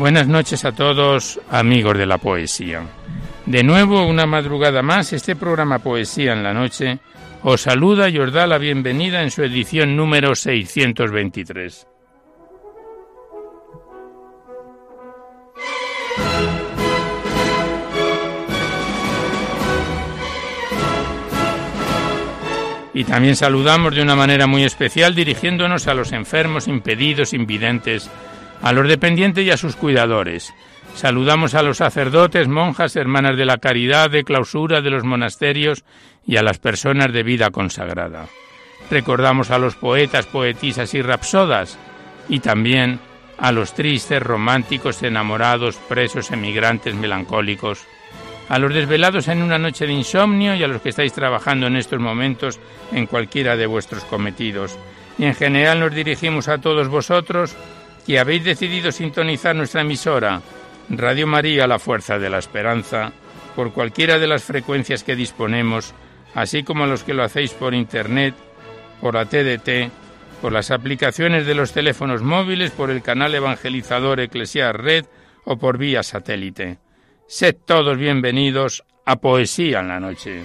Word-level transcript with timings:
Buenas 0.00 0.28
noches 0.28 0.64
a 0.64 0.72
todos, 0.72 1.38
amigos 1.50 1.98
de 1.98 2.06
la 2.06 2.16
poesía. 2.16 2.80
De 3.44 3.62
nuevo, 3.62 4.06
una 4.06 4.24
madrugada 4.24 4.80
más, 4.80 5.12
este 5.12 5.36
programa 5.36 5.80
Poesía 5.80 6.32
en 6.32 6.42
la 6.42 6.54
Noche 6.54 7.00
os 7.42 7.60
saluda 7.60 8.08
y 8.08 8.18
os 8.18 8.32
da 8.32 8.46
la 8.46 8.56
bienvenida 8.56 9.22
en 9.22 9.30
su 9.30 9.42
edición 9.42 9.98
número 9.98 10.34
623. 10.34 11.86
Y 22.94 23.04
también 23.04 23.36
saludamos 23.36 23.94
de 23.94 24.00
una 24.00 24.16
manera 24.16 24.46
muy 24.46 24.64
especial 24.64 25.14
dirigiéndonos 25.14 25.88
a 25.88 25.92
los 25.92 26.12
enfermos, 26.12 26.68
impedidos, 26.68 27.34
invidentes, 27.34 28.10
a 28.62 28.72
los 28.72 28.88
dependientes 28.88 29.44
y 29.44 29.50
a 29.50 29.56
sus 29.56 29.76
cuidadores. 29.76 30.52
Saludamos 30.94 31.54
a 31.54 31.62
los 31.62 31.78
sacerdotes, 31.78 32.48
monjas, 32.48 32.96
hermanas 32.96 33.36
de 33.36 33.44
la 33.44 33.58
caridad, 33.58 34.10
de 34.10 34.24
clausura 34.24 34.80
de 34.80 34.90
los 34.90 35.04
monasterios 35.04 35.84
y 36.26 36.36
a 36.36 36.42
las 36.42 36.58
personas 36.58 37.12
de 37.12 37.22
vida 37.22 37.50
consagrada. 37.50 38.26
Recordamos 38.90 39.50
a 39.50 39.58
los 39.58 39.76
poetas, 39.76 40.26
poetisas 40.26 40.94
y 40.94 41.02
rapsodas 41.02 41.78
y 42.28 42.40
también 42.40 42.98
a 43.38 43.52
los 43.52 43.72
tristes, 43.72 44.22
románticos, 44.22 45.02
enamorados, 45.02 45.76
presos, 45.76 46.30
emigrantes, 46.30 46.94
melancólicos, 46.94 47.86
a 48.48 48.58
los 48.58 48.74
desvelados 48.74 49.28
en 49.28 49.42
una 49.42 49.58
noche 49.58 49.86
de 49.86 49.92
insomnio 49.92 50.54
y 50.56 50.62
a 50.62 50.68
los 50.68 50.82
que 50.82 50.88
estáis 50.90 51.12
trabajando 51.12 51.68
en 51.68 51.76
estos 51.76 52.00
momentos 52.00 52.58
en 52.92 53.06
cualquiera 53.06 53.56
de 53.56 53.66
vuestros 53.66 54.04
cometidos. 54.04 54.76
Y 55.18 55.24
en 55.24 55.34
general 55.34 55.80
nos 55.80 55.94
dirigimos 55.94 56.48
a 56.48 56.58
todos 56.58 56.88
vosotros 56.88 57.56
que 58.06 58.18
habéis 58.18 58.44
decidido 58.44 58.92
sintonizar 58.92 59.54
nuestra 59.54 59.82
emisora 59.82 60.42
Radio 60.88 61.26
María 61.26 61.66
La 61.66 61.78
Fuerza 61.78 62.18
de 62.18 62.30
la 62.30 62.38
Esperanza 62.38 63.12
por 63.54 63.72
cualquiera 63.72 64.18
de 64.18 64.26
las 64.26 64.44
frecuencias 64.44 65.04
que 65.04 65.16
disponemos, 65.16 65.94
así 66.34 66.62
como 66.62 66.86
los 66.86 67.04
que 67.04 67.14
lo 67.14 67.22
hacéis 67.22 67.52
por 67.52 67.74
Internet, 67.74 68.34
por 69.00 69.14
la 69.14 69.26
TDT, 69.26 69.90
por 70.40 70.52
las 70.52 70.70
aplicaciones 70.70 71.46
de 71.46 71.54
los 71.54 71.72
teléfonos 71.72 72.22
móviles, 72.22 72.70
por 72.70 72.90
el 72.90 73.02
canal 73.02 73.34
evangelizador 73.34 74.20
Eclesiar 74.20 74.82
Red 74.82 75.06
o 75.44 75.58
por 75.58 75.78
vía 75.78 76.02
satélite. 76.02 76.78
Sed 77.26 77.56
todos 77.64 77.96
bienvenidos 77.96 78.84
a 79.04 79.16
Poesía 79.16 79.80
en 79.80 79.88
la 79.88 80.00
Noche. 80.00 80.44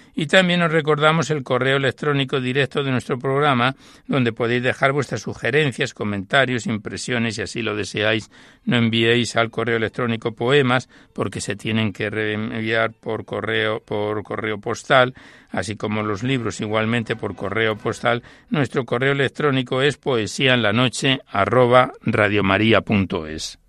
Y 0.15 0.27
también 0.27 0.61
os 0.61 0.71
recordamos 0.71 1.29
el 1.29 1.43
correo 1.43 1.77
electrónico 1.77 2.41
directo 2.41 2.83
de 2.83 2.91
nuestro 2.91 3.17
programa, 3.17 3.75
donde 4.07 4.33
podéis 4.33 4.63
dejar 4.63 4.91
vuestras 4.91 5.21
sugerencias, 5.21 5.93
comentarios, 5.93 6.67
impresiones, 6.67 7.35
si 7.35 7.41
así 7.41 7.61
lo 7.61 7.75
deseáis. 7.75 8.29
No 8.65 8.77
enviéis 8.77 9.35
al 9.35 9.49
correo 9.49 9.77
electrónico 9.77 10.33
poemas, 10.33 10.89
porque 11.13 11.41
se 11.41 11.55
tienen 11.55 11.93
que 11.93 12.07
enviar 12.07 12.91
por 12.93 13.25
correo, 13.25 13.81
por 13.83 14.23
correo 14.23 14.59
postal, 14.59 15.13
así 15.49 15.75
como 15.75 16.03
los 16.03 16.23
libros 16.23 16.61
igualmente 16.61 17.15
por 17.15 17.35
correo 17.35 17.77
postal. 17.77 18.23
Nuestro 18.49 18.85
correo 18.85 19.13
electrónico 19.13 19.81
es 19.81 19.97
poesía 19.97 20.53
en 20.53 20.61
la 20.61 20.73
noche 20.73 21.19
arroba 21.27 21.93
radiomaria.es. 22.01 23.59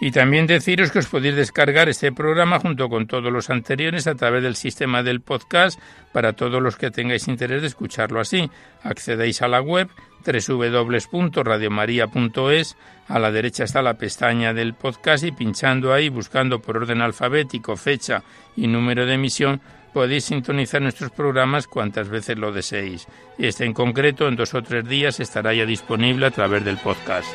Y 0.00 0.12
también 0.12 0.46
deciros 0.46 0.92
que 0.92 1.00
os 1.00 1.06
podéis 1.06 1.34
descargar 1.34 1.88
este 1.88 2.12
programa 2.12 2.60
junto 2.60 2.88
con 2.88 3.08
todos 3.08 3.32
los 3.32 3.50
anteriores 3.50 4.06
a 4.06 4.14
través 4.14 4.44
del 4.44 4.54
sistema 4.54 5.02
del 5.02 5.20
podcast 5.20 5.80
para 6.12 6.34
todos 6.34 6.62
los 6.62 6.76
que 6.76 6.92
tengáis 6.92 7.26
interés 7.26 7.62
de 7.62 7.68
escucharlo 7.68 8.20
así. 8.20 8.48
Accedéis 8.82 9.42
a 9.42 9.48
la 9.48 9.60
web 9.60 9.88
www.radiomaria.es, 10.24 12.76
a 13.08 13.18
la 13.18 13.32
derecha 13.32 13.64
está 13.64 13.82
la 13.82 13.94
pestaña 13.94 14.54
del 14.54 14.74
podcast 14.74 15.24
y 15.24 15.32
pinchando 15.32 15.92
ahí, 15.92 16.10
buscando 16.10 16.60
por 16.60 16.76
orden 16.76 17.02
alfabético, 17.02 17.76
fecha 17.76 18.22
y 18.54 18.68
número 18.68 19.04
de 19.04 19.14
emisión, 19.14 19.60
podéis 19.92 20.26
sintonizar 20.26 20.80
nuestros 20.82 21.10
programas 21.10 21.66
cuantas 21.66 22.08
veces 22.08 22.38
lo 22.38 22.52
deseéis. 22.52 23.08
Este 23.38 23.64
en 23.64 23.72
concreto 23.72 24.28
en 24.28 24.36
dos 24.36 24.54
o 24.54 24.62
tres 24.62 24.88
días 24.88 25.18
estará 25.18 25.52
ya 25.54 25.66
disponible 25.66 26.26
a 26.26 26.30
través 26.30 26.64
del 26.64 26.78
podcast. 26.78 27.26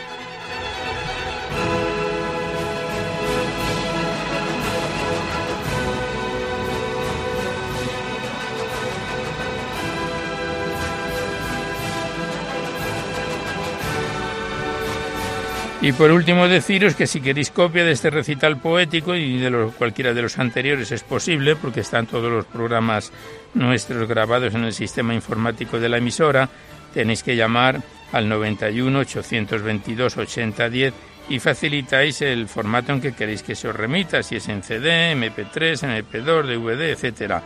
Y 15.83 15.91
por 15.91 16.11
último 16.11 16.47
deciros 16.47 16.95
que 16.95 17.07
si 17.07 17.19
queréis 17.19 17.51
copia 17.51 17.83
de 17.83 17.91
este 17.91 18.09
recital 18.09 18.55
poético 18.55 19.15
y 19.15 19.37
de 19.37 19.69
cualquiera 19.77 20.13
de 20.13 20.21
los 20.21 20.39
anteriores 20.39 20.93
es 20.93 21.03
posible 21.03 21.57
porque 21.57 21.81
están 21.81 22.07
todos 22.07 22.31
los 22.31 22.45
programas 22.45 23.11
nuestros 23.53 24.07
grabados 24.07 24.55
en 24.55 24.63
el 24.63 24.71
sistema 24.71 25.13
informático 25.13 25.81
de 25.81 25.89
la 25.89 25.97
emisora, 25.97 26.47
tenéis 26.93 27.21
que 27.21 27.35
llamar 27.35 27.81
al 28.13 28.29
91 28.29 28.97
822 28.97 30.17
8010 30.19 30.93
y 31.27 31.39
facilitáis 31.39 32.21
el 32.21 32.47
formato 32.47 32.93
en 32.93 33.01
que 33.01 33.11
queréis 33.11 33.43
que 33.43 33.53
se 33.53 33.67
os 33.67 33.75
remita, 33.75 34.23
si 34.23 34.37
es 34.37 34.47
en 34.47 34.63
CD, 34.63 35.13
MP3, 35.13 36.05
MP2, 36.05 36.43
DVD, 36.43 36.91
etcétera. 36.91 37.43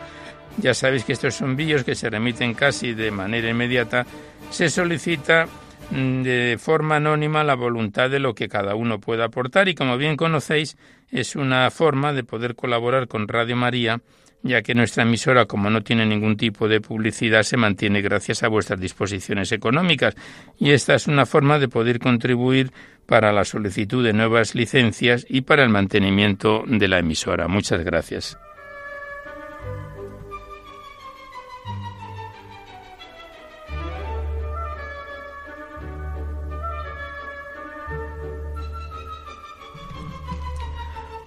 Ya 0.58 0.76
sabéis 0.76 1.06
que 1.06 1.14
estos 1.14 1.34
son 1.34 1.56
vídeos 1.56 1.84
que 1.84 1.96
se 1.96 2.08
remiten 2.08 2.54
casi 2.54 2.94
de 2.94 3.10
manera 3.10 3.50
inmediata. 3.50 4.06
Se 4.52 4.70
solicita 4.70 5.48
de 5.92 6.58
forma 6.60 6.98
anónima 6.98 7.44
la 7.44 7.56
voluntad 7.56 8.10
de 8.10 8.20
lo 8.20 8.34
que 8.34 8.50
cada 8.50 8.76
uno 8.76 9.00
pueda 9.00 9.26
aportar 9.26 9.70
y 9.70 9.76
como 9.76 9.98
bien 9.98 10.18
conocéis 10.18 10.78
es 11.12 11.36
una 11.36 11.70
forma 11.72 12.14
de 12.14 12.24
poder 12.24 12.56
colaborar 12.56 13.08
con 13.08 13.28
Radio 13.28 13.56
María 13.56 14.02
ya 14.44 14.62
que 14.62 14.76
nuestra 14.76 15.04
emisora, 15.04 15.46
como 15.46 15.70
no 15.70 15.82
tiene 15.82 16.06
ningún 16.06 16.38
tipo 16.38 16.68
de 16.68 16.82
publicidad, 16.82 17.44
se 17.44 17.58
mantiene 17.58 18.02
gracias 18.02 18.44
a 18.44 18.48
vuestras 18.48 18.80
disposiciones 18.80 19.52
económicas. 19.52 20.16
Y 20.58 20.72
esta 20.72 20.96
es 20.96 21.08
una 21.08 21.26
forma 21.26 21.60
de 21.60 21.68
poder 21.68 22.00
contribuir 22.00 22.72
para 23.06 23.32
la 23.32 23.46
solicitud 23.46 24.04
de 24.04 24.14
nuevas 24.14 24.56
licencias 24.56 25.26
y 25.28 25.42
para 25.42 25.64
el 25.64 25.70
mantenimiento 25.70 26.64
de 26.68 26.88
la 26.88 27.00
emisora. 27.00 27.48
Muchas 27.48 27.84
gracias. 27.84 28.38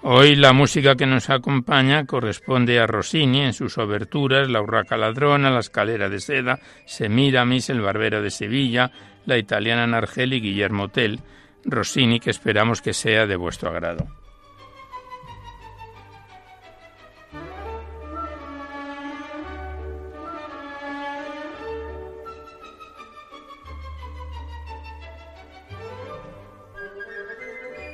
Hoy 0.03 0.35
la 0.35 0.55
música 0.55 0.97
que 0.97 1.05
nos 1.05 1.29
acompaña 1.29 2.07
corresponde 2.07 2.81
a 2.81 2.87
Rossini 2.87 3.43
en 3.43 3.53
sus 3.53 3.77
oberturas 3.77 4.49
La 4.49 4.63
urraca 4.63 4.97
ladrona, 4.97 5.51
La 5.51 5.61
escalera 5.61 6.09
de 6.09 6.21
seda, 6.21 6.59
Semiramis, 6.87 7.69
El 7.69 7.83
barbero 7.83 8.23
de 8.23 8.31
Sevilla, 8.31 8.93
la 9.27 9.37
italiana 9.37 9.87
Nargeli 9.87 10.41
Guillermo 10.41 10.89
Tell, 10.89 11.21
Rossini, 11.67 12.19
que 12.19 12.31
esperamos 12.31 12.81
que 12.81 12.95
sea 12.95 13.27
de 13.27 13.37
vuestro 13.37 13.69
agrado. 13.69 14.07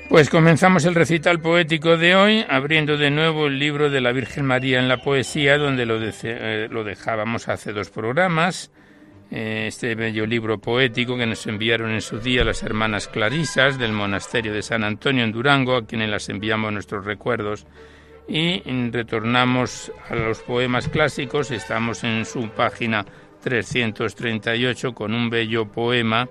Pues 0.09 0.31
comenzamos 0.31 0.85
el 0.85 0.95
recital 0.95 1.41
poético 1.41 1.97
de 1.97 2.15
hoy, 2.15 2.45
abriendo 2.49 2.97
de 2.97 3.11
nuevo 3.11 3.49
el 3.49 3.59
libro 3.59 3.91
de 3.91 4.01
la 4.01 4.13
Virgen 4.13 4.47
María 4.47 4.79
en 4.79 4.87
la 4.87 5.03
poesía, 5.03 5.59
donde 5.59 5.85
lo, 5.85 5.99
eh, 6.01 6.69
dejábamos 6.85 7.49
hace 7.49 7.73
dos 7.73 7.91
programas. 7.91 8.71
Eh, 9.33 9.65
este 9.67 9.97
bello 9.97 10.25
libro 10.25 10.59
poético 10.59 11.17
que 11.17 11.27
nos 11.27 11.45
enviaron 11.49 11.91
en 11.91 12.01
su 12.01 12.21
día 12.21 12.45
las 12.45 12.63
hermanas 12.63 13.09
Clarisas 13.09 13.79
del 13.79 13.93
monasterio 13.93 14.53
de 14.53 14.63
San 14.63 14.85
Antonio 14.85 15.25
en 15.25 15.33
Durango, 15.33 15.77
a 15.77 15.87
quienes 15.87 16.09
las 16.09 16.29
enviamos 16.29 16.73
nuestros 16.73 17.05
recuerdos. 17.05 17.67
Y 18.29 18.63
retornamos 18.91 19.91
a 20.09 20.15
los 20.15 20.39
poemas 20.39 20.89
clásicos, 20.89 21.51
estamos 21.51 22.05
en 22.05 22.25
su 22.25 22.49
página 22.51 23.05
338 23.43 24.95
con 24.95 25.13
un 25.13 25.31
bello 25.31 25.67
poema 25.67 26.29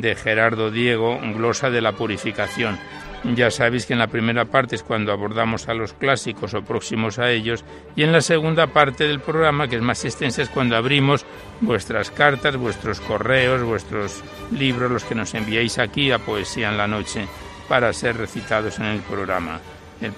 de 0.00 0.14
Gerardo 0.14 0.70
Diego, 0.70 1.20
glosa 1.34 1.68
de 1.70 1.82
la 1.82 1.92
purificación. 1.92 2.78
Ya 3.24 3.50
sabéis 3.50 3.86
que 3.86 3.92
en 3.92 4.00
la 4.00 4.08
primera 4.08 4.46
parte 4.46 4.74
es 4.74 4.82
cuando 4.82 5.12
abordamos 5.12 5.68
a 5.68 5.74
los 5.74 5.92
clásicos 5.92 6.54
o 6.54 6.64
próximos 6.64 7.20
a 7.20 7.30
ellos 7.30 7.64
y 7.94 8.02
en 8.02 8.10
la 8.10 8.20
segunda 8.20 8.66
parte 8.66 9.06
del 9.06 9.20
programa, 9.20 9.68
que 9.68 9.76
es 9.76 9.82
más 9.82 10.04
extensa, 10.04 10.42
es 10.42 10.48
cuando 10.48 10.76
abrimos 10.76 11.24
vuestras 11.60 12.10
cartas, 12.10 12.56
vuestros 12.56 13.00
correos, 13.00 13.62
vuestros 13.62 14.24
libros, 14.50 14.90
los 14.90 15.04
que 15.04 15.14
nos 15.14 15.34
enviáis 15.34 15.78
aquí 15.78 16.10
a 16.10 16.18
Poesía 16.18 16.70
en 16.70 16.78
la 16.78 16.88
Noche 16.88 17.26
para 17.68 17.92
ser 17.92 18.16
recitados 18.16 18.78
en 18.78 18.86
el 18.86 19.00
programa. 19.00 19.60
El, 20.00 20.14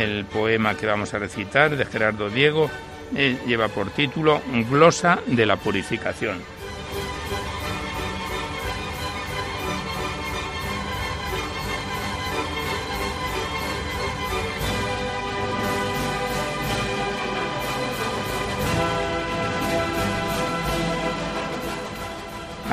el 0.00 0.24
poema 0.26 0.76
que 0.76 0.86
vamos 0.86 1.12
a 1.12 1.18
recitar 1.18 1.76
de 1.76 1.86
Gerardo 1.86 2.30
Diego 2.30 2.70
eh, 3.16 3.36
lleva 3.46 3.68
por 3.68 3.90
título 3.90 4.40
Glosa 4.70 5.18
de 5.26 5.46
la 5.46 5.56
Purificación. 5.56 6.53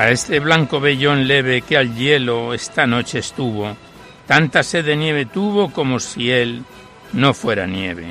A 0.02 0.10
este 0.10 0.40
blanco 0.40 0.80
vellón 0.80 1.28
leve 1.28 1.62
que 1.62 1.76
al 1.76 1.94
hielo 1.94 2.54
esta 2.54 2.88
noche 2.88 3.20
estuvo, 3.20 3.76
tanta 4.26 4.64
sed 4.64 4.84
de 4.84 4.96
nieve 4.96 5.26
tuvo 5.26 5.70
como 5.70 6.00
si 6.00 6.28
él 6.28 6.64
no 7.12 7.32
fuera 7.32 7.68
nieve. 7.68 8.08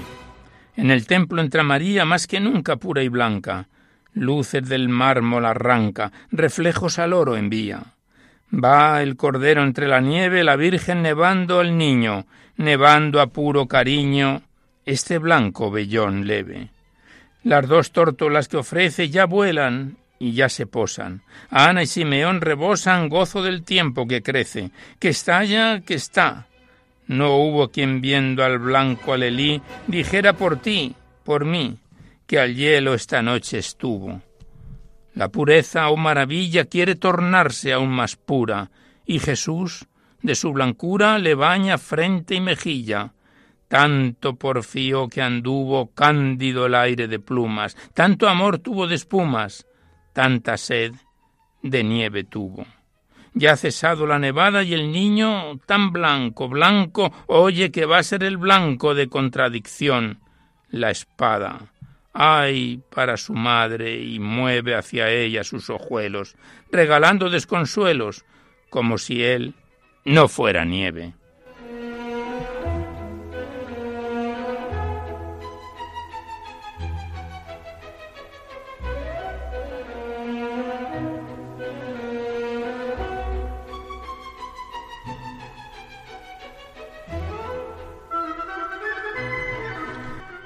En 0.78 0.90
el 0.90 1.06
templo 1.06 1.42
entra 1.42 1.64
María 1.64 2.06
más 2.06 2.28
que 2.28 2.40
nunca 2.40 2.78
pura 2.78 3.04
y 3.04 3.10
blanca, 3.10 3.68
luces 4.14 4.70
del 4.70 4.88
mármol 4.88 5.46
arranca, 5.46 6.14
reflejos 6.32 6.98
al 6.98 7.12
oro 7.12 7.36
envía. 7.36 7.84
Va 8.54 9.04
el 9.04 9.18
cordero 9.18 9.62
entre 9.62 9.90
la 9.90 10.00
nieve, 10.00 10.46
la 10.46 10.56
Virgen 10.56 11.02
nevando 11.02 11.60
al 11.60 11.78
niño, 11.78 12.26
nevando 12.56 13.20
a 13.20 13.28
puro 13.28 13.68
cariño 13.68 14.44
este 14.86 15.18
blanco 15.18 15.70
vellón 15.70 16.26
leve. 16.26 16.70
Las 17.44 17.68
dos 17.68 17.92
tórtolas 17.92 18.48
que 18.48 18.56
ofrece 18.56 19.10
ya 19.10 19.26
vuelan 19.26 19.98
y 20.22 20.34
ya 20.34 20.50
se 20.50 20.68
posan. 20.68 21.24
Ana 21.50 21.82
y 21.82 21.88
Simeón 21.88 22.42
rebosan 22.42 23.10
gozo 23.10 23.42
del 23.42 23.64
tiempo 23.64 24.08
que 24.08 24.22
crece, 24.22 24.70
que 25.00 25.10
está 25.10 25.44
ya, 25.44 25.82
que 25.82 25.96
está. 25.96 26.46
No 27.08 27.38
hubo 27.38 27.70
quien 27.70 28.02
viendo 28.02 28.44
al 28.44 28.60
blanco 28.60 29.14
alelí 29.14 29.64
dijera 29.88 30.34
por 30.34 30.58
ti, 30.58 30.96
por 31.24 31.46
mí, 31.46 31.80
que 32.28 32.40
al 32.40 32.56
hielo 32.56 32.94
esta 32.94 33.24
noche 33.24 33.58
estuvo. 33.58 34.22
La 35.16 35.30
pureza, 35.30 35.90
oh 35.90 35.98
maravilla, 35.98 36.66
quiere 36.66 36.94
tornarse 36.94 37.74
aún 37.74 37.90
más 37.90 38.16
pura, 38.16 38.70
y 39.08 39.18
Jesús, 39.18 39.88
de 40.22 40.36
su 40.36 40.54
blancura, 40.54 41.18
le 41.18 41.34
baña 41.34 41.80
frente 41.80 42.36
y 42.36 42.42
mejilla. 42.42 43.14
Tanto 43.68 44.36
porfío 44.36 45.08
que 45.08 45.24
anduvo 45.24 45.90
cándido 45.96 46.68
el 46.68 46.76
aire 46.76 47.08
de 47.08 47.18
plumas, 47.18 47.76
tanto 47.96 48.30
amor 48.30 48.60
tuvo 48.60 48.86
de 48.86 48.96
espumas, 48.96 49.66
tanta 50.14 50.58
sed 50.58 50.94
de 51.62 51.84
nieve 51.84 52.24
tuvo. 52.24 52.66
Ya 53.34 53.54
ha 53.54 53.58
cesado 53.58 54.06
la 54.06 54.20
nevada 54.20 54.64
y 54.64 54.74
el 54.74 54.92
niño 54.92 55.58
tan 55.66 55.94
blanco, 55.94 56.50
blanco, 56.50 57.14
oye 57.28 57.72
que 57.72 57.86
va 57.86 58.00
a 58.00 58.04
ser 58.04 58.24
el 58.24 58.38
blanco 58.38 58.94
de 58.94 59.08
contradicción, 59.08 60.20
la 60.70 60.92
espada. 60.92 61.72
Ay 62.14 62.84
para 62.94 63.16
su 63.16 63.34
madre 63.34 64.02
y 64.02 64.20
mueve 64.20 64.76
hacia 64.76 65.10
ella 65.10 65.46
sus 65.46 65.70
ojuelos, 65.70 66.36
regalando 66.72 67.30
desconsuelos, 67.30 68.26
como 68.70 68.98
si 68.98 69.24
él 69.24 69.54
no 70.04 70.28
fuera 70.28 70.66
nieve. 70.66 71.14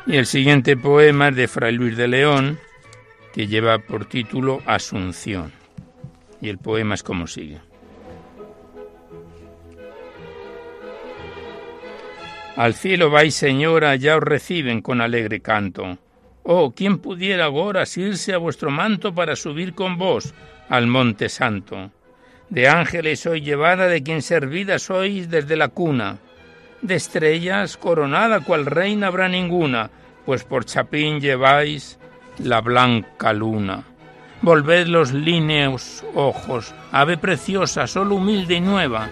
Y 0.07 0.17
el 0.17 0.27
siguiente 0.27 0.77
poema 0.77 1.29
es 1.29 1.35
de 1.35 1.47
Fray 1.47 1.73
Luis 1.73 1.97
de 1.97 2.07
León, 2.07 2.59
que 3.33 3.47
lleva 3.47 3.79
por 3.79 4.05
título 4.05 4.61
Asunción. 4.67 5.51
Y 6.39 6.49
el 6.49 6.59
poema 6.59 6.93
es 6.93 7.01
como 7.01 7.25
sigue. 7.25 7.57
Al 12.55 12.75
cielo 12.75 13.09
vais, 13.09 13.33
señora, 13.33 13.95
ya 13.95 14.17
os 14.17 14.23
reciben 14.23 14.81
con 14.81 15.01
alegre 15.01 15.39
canto. 15.39 15.97
Oh, 16.43 16.71
¿quién 16.75 16.99
pudiera 16.99 17.45
ahora 17.45 17.81
asirse 17.81 18.33
a 18.33 18.37
vuestro 18.37 18.69
manto 18.69 19.13
para 19.15 19.35
subir 19.35 19.73
con 19.73 19.97
vos 19.97 20.35
al 20.69 20.85
monte 20.85 21.29
santo? 21.29 21.91
De 22.49 22.67
ángeles 22.67 23.21
soy 23.21 23.41
llevada, 23.41 23.87
de 23.87 24.03
quien 24.03 24.21
servida 24.21 24.77
sois 24.77 25.31
desde 25.31 25.55
la 25.55 25.69
cuna 25.69 26.19
de 26.87 26.95
estrellas 26.95 27.77
coronada 27.77 28.39
cual 28.41 28.65
reina 28.65 29.07
habrá 29.07 29.27
ninguna, 29.27 29.89
pues 30.25 30.43
por 30.43 30.65
chapín 30.65 31.19
lleváis 31.19 31.99
la 32.39 32.61
blanca 32.61 33.33
luna. 33.33 33.83
Volved 34.41 34.87
los 34.87 35.13
líneos 35.13 36.03
ojos, 36.13 36.73
ave 36.91 37.17
preciosa, 37.17 37.87
solo 37.87 38.15
humilde 38.15 38.55
y 38.55 38.61
nueva. 38.61 39.09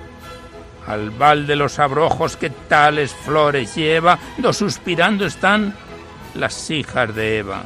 Al 0.85 1.11
val 1.11 1.47
de 1.47 1.55
los 1.55 1.79
abrojos 1.79 2.35
que 2.35 2.49
tales 2.49 3.13
flores 3.13 3.75
lleva, 3.75 4.19
do 4.37 4.51
suspirando 4.51 5.25
están 5.25 5.73
las 6.35 6.69
hijas 6.69 7.15
de 7.15 7.39
Eva. 7.39 7.63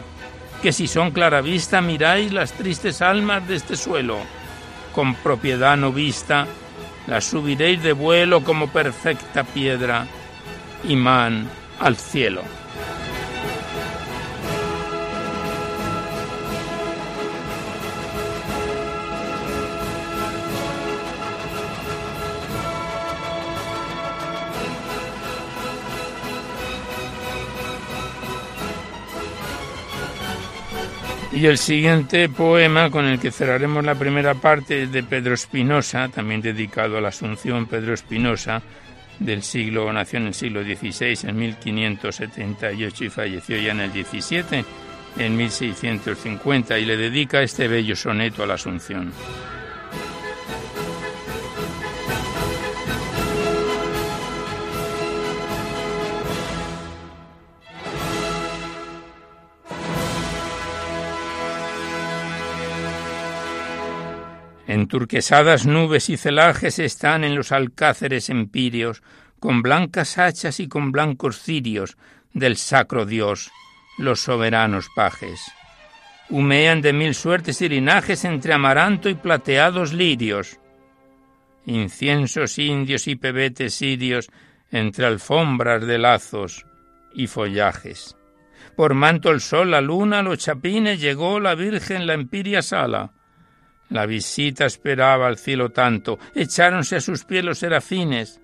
Que 0.61 0.71
si 0.71 0.87
son 0.87 1.11
clara 1.11 1.41
vista 1.41 1.81
miráis 1.81 2.31
las 2.31 2.53
tristes 2.53 3.01
almas 3.01 3.47
de 3.47 3.55
este 3.55 3.75
suelo. 3.75 4.19
Con 4.93 5.15
propiedad 5.15 5.77
no 5.77 5.91
vista, 5.91 6.47
la 7.07 7.21
subiréis 7.21 7.81
de 7.81 7.93
vuelo 7.93 8.43
como 8.43 8.67
perfecta 8.67 9.43
piedra, 9.43 10.05
imán 10.87 11.49
al 11.79 11.95
cielo. 11.95 12.43
Y 31.37 31.45
el 31.45 31.59
siguiente 31.59 32.29
poema 32.29 32.89
con 32.89 33.05
el 33.05 33.19
que 33.19 33.29
cerraremos 33.29 33.85
la 33.85 33.93
primera 33.93 34.33
parte 34.33 34.81
es 34.81 34.91
de 34.91 35.03
Pedro 35.03 35.35
Espinosa, 35.35 36.09
también 36.09 36.41
dedicado 36.41 36.97
a 36.97 37.01
la 37.01 37.09
Asunción 37.09 37.67
Pedro 37.67 37.93
Espinosa, 37.93 38.59
del 39.19 39.43
siglo, 39.43 39.93
nació 39.93 40.17
en 40.17 40.25
el 40.25 40.33
siglo 40.33 40.63
XVI, 40.63 41.29
en 41.29 41.37
1578 41.37 43.03
y 43.03 43.09
falleció 43.09 43.55
ya 43.55 43.71
en 43.71 43.81
el 43.81 43.91
XVII, 43.91 44.65
en 45.19 45.37
1650, 45.37 46.79
y 46.79 46.85
le 46.85 46.97
dedica 46.97 47.43
este 47.43 47.67
bello 47.67 47.95
soneto 47.95 48.41
a 48.41 48.47
la 48.47 48.55
Asunción. 48.55 49.13
Enturquesadas 64.77 65.65
nubes 65.65 66.07
y 66.07 66.17
celajes 66.17 66.77
están 66.77 67.23
en 67.23 67.33
los 67.33 67.51
alcáceres 67.51 68.29
empíreos, 68.29 69.01
con 69.39 69.63
blancas 69.63 70.19
hachas 70.19 70.59
y 70.59 70.67
con 70.67 70.91
blancos 70.91 71.41
cirios 71.41 71.97
del 72.31 72.57
sacro 72.57 73.07
Dios, 73.07 73.49
los 73.97 74.19
soberanos 74.19 74.87
pajes. 74.95 75.41
Humean 76.29 76.83
de 76.83 76.93
mil 76.93 77.15
suertes 77.15 77.59
y 77.63 77.69
linajes 77.69 78.23
entre 78.23 78.53
amaranto 78.53 79.09
y 79.09 79.15
plateados 79.15 79.93
lirios. 79.93 80.59
Inciensos 81.65 82.59
indios 82.59 83.07
y 83.07 83.15
pebetes 83.15 83.73
sirios 83.73 84.29
entre 84.69 85.07
alfombras 85.07 85.87
de 85.87 85.97
lazos 85.97 86.67
y 87.15 87.25
follajes. 87.25 88.15
Por 88.75 88.93
manto 88.93 89.31
el 89.31 89.41
sol, 89.41 89.71
la 89.71 89.81
luna, 89.81 90.21
los 90.21 90.37
chapines, 90.37 91.01
llegó 91.01 91.39
la 91.39 91.55
Virgen 91.55 92.05
la 92.05 92.13
empiria 92.13 92.61
sala. 92.61 93.16
La 93.89 94.05
visita 94.05 94.65
esperaba 94.65 95.27
al 95.27 95.37
cielo 95.37 95.69
tanto, 95.69 96.19
echáronse 96.35 96.97
a 96.97 97.01
sus 97.01 97.23
pies 97.23 97.43
los 97.43 97.59
serafines, 97.59 98.41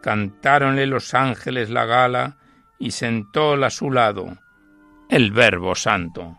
cantáronle 0.00 0.86
los 0.86 1.14
ángeles 1.14 1.70
la 1.70 1.84
gala 1.84 2.36
y 2.78 2.92
sentóla 2.92 3.66
a 3.66 3.70
su 3.70 3.90
lado 3.90 4.38
el 5.08 5.32
Verbo 5.32 5.74
Santo. 5.74 6.36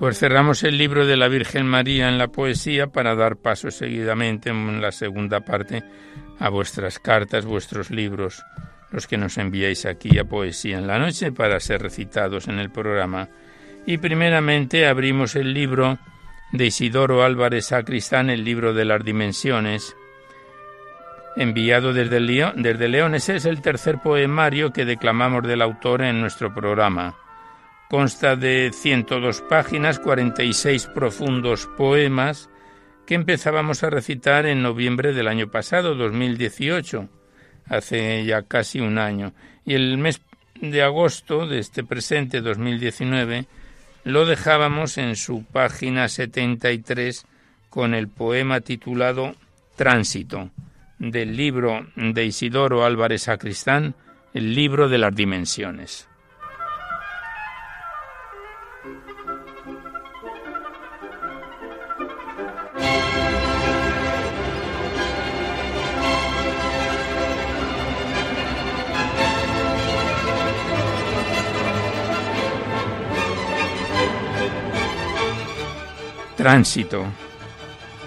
Pues 0.00 0.18
cerramos 0.18 0.64
el 0.64 0.78
libro 0.78 1.04
de 1.04 1.18
la 1.18 1.28
Virgen 1.28 1.66
María 1.66 2.08
en 2.08 2.16
la 2.16 2.28
poesía 2.28 2.86
para 2.86 3.14
dar 3.14 3.36
paso 3.36 3.70
seguidamente 3.70 4.48
en 4.48 4.80
la 4.80 4.92
segunda 4.92 5.40
parte 5.40 5.82
a 6.38 6.48
vuestras 6.48 6.98
cartas, 6.98 7.44
vuestros 7.44 7.90
libros, 7.90 8.42
los 8.92 9.06
que 9.06 9.18
nos 9.18 9.36
enviáis 9.36 9.84
aquí 9.84 10.18
a 10.18 10.24
Poesía 10.24 10.78
en 10.78 10.86
la 10.86 10.98
Noche 10.98 11.32
para 11.32 11.60
ser 11.60 11.82
recitados 11.82 12.48
en 12.48 12.58
el 12.60 12.70
programa. 12.70 13.28
Y 13.84 13.98
primeramente 13.98 14.86
abrimos 14.86 15.36
el 15.36 15.52
libro 15.52 15.98
de 16.50 16.64
Isidoro 16.64 17.22
Álvarez 17.22 17.66
Sacristán, 17.66 18.30
el 18.30 18.42
libro 18.42 18.72
de 18.72 18.86
las 18.86 19.04
dimensiones, 19.04 19.94
enviado 21.36 21.92
desde 21.92 22.20
León. 22.20 23.14
Es 23.14 23.28
el 23.28 23.60
tercer 23.60 23.98
poemario 23.98 24.72
que 24.72 24.86
declamamos 24.86 25.46
del 25.46 25.60
autor 25.60 26.00
en 26.00 26.22
nuestro 26.22 26.54
programa. 26.54 27.16
Consta 27.90 28.36
de 28.36 28.70
102 28.72 29.42
páginas, 29.48 29.98
46 29.98 30.86
profundos 30.94 31.68
poemas 31.76 32.48
que 33.04 33.16
empezábamos 33.16 33.82
a 33.82 33.90
recitar 33.90 34.46
en 34.46 34.62
noviembre 34.62 35.12
del 35.12 35.26
año 35.26 35.50
pasado, 35.50 35.96
2018, 35.96 37.08
hace 37.66 38.24
ya 38.24 38.42
casi 38.42 38.78
un 38.78 38.96
año. 38.98 39.32
Y 39.64 39.74
el 39.74 39.98
mes 39.98 40.22
de 40.60 40.84
agosto 40.84 41.48
de 41.48 41.58
este 41.58 41.82
presente 41.82 42.42
2019 42.42 43.46
lo 44.04 44.24
dejábamos 44.24 44.96
en 44.96 45.16
su 45.16 45.42
página 45.42 46.08
73 46.08 47.26
con 47.70 47.94
el 47.94 48.06
poema 48.06 48.60
titulado 48.60 49.34
Tránsito 49.74 50.50
del 51.00 51.36
libro 51.36 51.88
de 51.96 52.24
Isidoro 52.24 52.84
Álvarez 52.84 53.22
Sacristán, 53.22 53.96
el 54.32 54.54
libro 54.54 54.88
de 54.88 54.98
las 54.98 55.12
dimensiones. 55.12 56.09
Tránsito. 76.40 77.04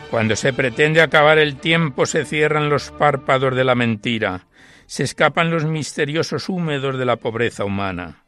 Cuando 0.10 0.36
se 0.36 0.54
pretende 0.54 1.04
acabar 1.04 1.38
el 1.38 1.58
tiempo 1.58 2.08
se 2.08 2.26
cierran 2.26 2.68
los 2.68 2.90
párpados 2.90 3.56
de 3.56 3.64
la 3.64 3.76
mentira, 3.76 4.48
se 4.88 5.04
escapan 5.04 5.52
los 5.52 5.66
misteriosos 5.66 6.50
húmedos 6.50 6.98
de 6.98 7.06
la 7.06 7.18
pobreza 7.18 7.64
humana, 7.64 8.26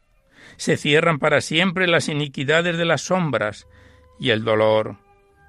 se 0.58 0.76
cierran 0.76 1.18
para 1.18 1.40
siempre 1.40 1.88
las 1.88 2.08
iniquidades 2.08 2.78
de 2.78 2.84
las 2.84 3.00
sombras 3.00 3.66
y 4.20 4.30
el 4.30 4.44
dolor, 4.44 4.94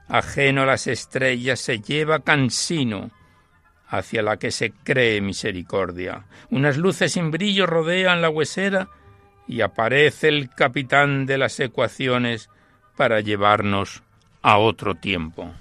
ajeno 0.08 0.64
a 0.64 0.66
las 0.66 0.88
estrellas, 0.88 1.60
se 1.60 1.80
lleva 1.80 2.22
cansino 2.22 3.12
hacia 3.88 4.24
la 4.24 4.38
que 4.38 4.50
se 4.50 4.72
cree 4.72 5.22
misericordia. 5.22 6.26
Unas 6.50 6.78
luces 6.78 7.12
sin 7.12 7.30
brillo 7.30 7.68
rodean 7.68 8.24
la 8.24 8.32
huesera 8.32 8.90
y 9.48 9.62
aparece 9.62 10.30
el 10.30 10.50
capitán 10.50 11.28
de 11.28 11.38
las 11.38 11.60
ecuaciones 11.60 12.50
para 12.96 13.20
llevarnos 13.20 14.02
a 14.42 14.58
otro 14.58 14.96
tiempo. 14.96 15.52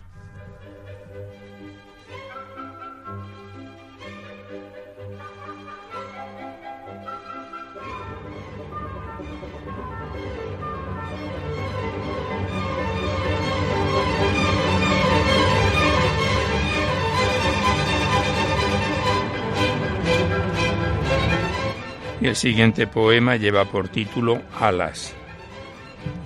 El 22.27 22.35
siguiente 22.35 22.89
poema 22.89 23.37
lleva 23.37 23.67
por 23.67 23.89
título 23.89 24.43
Alas. 24.59 25.15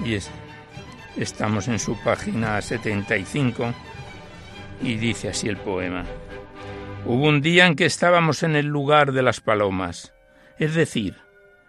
Y 0.03 0.15
es 0.15 0.31
Estamos 1.17 1.67
en 1.69 1.79
su 1.79 1.99
página 2.03 2.61
75 2.63 3.75
y 4.81 4.95
dice 4.97 5.29
así 5.29 5.49
el 5.49 5.57
poema. 5.57 6.05
Hubo 7.05 7.29
un 7.29 7.41
día 7.41 7.67
en 7.67 7.75
que 7.75 7.85
estábamos 7.85 8.43
en 8.43 8.55
el 8.55 8.67
lugar 8.67 9.13
de 9.13 9.23
las 9.23 9.41
palomas, 9.41 10.15
es 10.59 10.75
decir, 10.75 11.17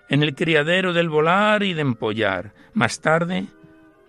en 0.10 0.21
el 0.24 0.36
criadero 0.36 0.93
del 0.93 1.10
volar 1.10 1.63
y 1.63 1.74
de 1.74 1.81
empollar. 1.81 2.53
Más 2.74 3.01
tarde 3.01 3.48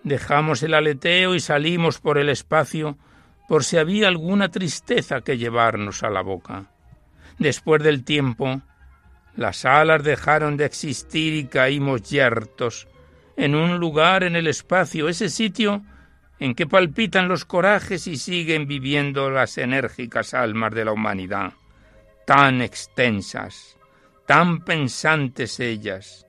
dejamos 0.03 0.61
el 0.61 0.75
aleteo 0.75 1.33
y 1.33 1.39
salimos 1.39 1.99
por 1.99 2.17
el 2.17 2.29
espacio 2.29 2.97
por 3.47 3.63
si 3.63 3.77
había 3.77 4.07
alguna 4.07 4.49
tristeza 4.49 5.21
que 5.21 5.37
llevarnos 5.37 6.03
a 6.03 6.09
la 6.09 6.21
boca. 6.21 6.67
Después 7.39 7.81
del 7.81 8.03
tiempo, 8.03 8.61
las 9.35 9.65
alas 9.65 10.03
dejaron 10.03 10.57
de 10.57 10.65
existir 10.65 11.33
y 11.33 11.45
caímos 11.45 12.03
yertos 12.03 12.87
en 13.35 13.55
un 13.55 13.79
lugar 13.79 14.23
en 14.23 14.35
el 14.35 14.47
espacio, 14.47 15.09
ese 15.09 15.29
sitio 15.29 15.83
en 16.39 16.55
que 16.55 16.67
palpitan 16.67 17.27
los 17.27 17.45
corajes 17.45 18.07
y 18.07 18.17
siguen 18.17 18.67
viviendo 18.67 19.29
las 19.29 19.57
enérgicas 19.57 20.33
almas 20.33 20.73
de 20.73 20.85
la 20.85 20.91
humanidad, 20.91 21.53
tan 22.25 22.61
extensas, 22.61 23.77
tan 24.27 24.63
pensantes 24.63 25.59
ellas, 25.59 26.27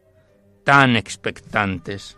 tan 0.65 0.97
expectantes. 0.97 2.17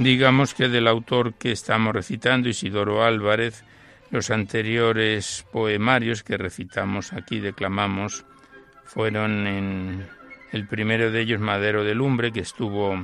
Digamos 0.00 0.54
que 0.54 0.70
del 0.70 0.88
autor 0.88 1.34
que 1.34 1.52
estamos 1.52 1.94
recitando, 1.94 2.48
Isidoro 2.48 3.04
Álvarez, 3.04 3.64
los 4.10 4.30
anteriores 4.30 5.44
poemarios 5.52 6.22
que 6.22 6.38
recitamos 6.38 7.12
aquí, 7.12 7.38
declamamos, 7.38 8.24
fueron 8.82 9.46
en 9.46 10.06
el 10.52 10.66
primero 10.66 11.10
de 11.10 11.20
ellos 11.20 11.38
Madero 11.38 11.84
de 11.84 11.94
Lumbre, 11.94 12.32
que 12.32 12.40
estuvo 12.40 12.94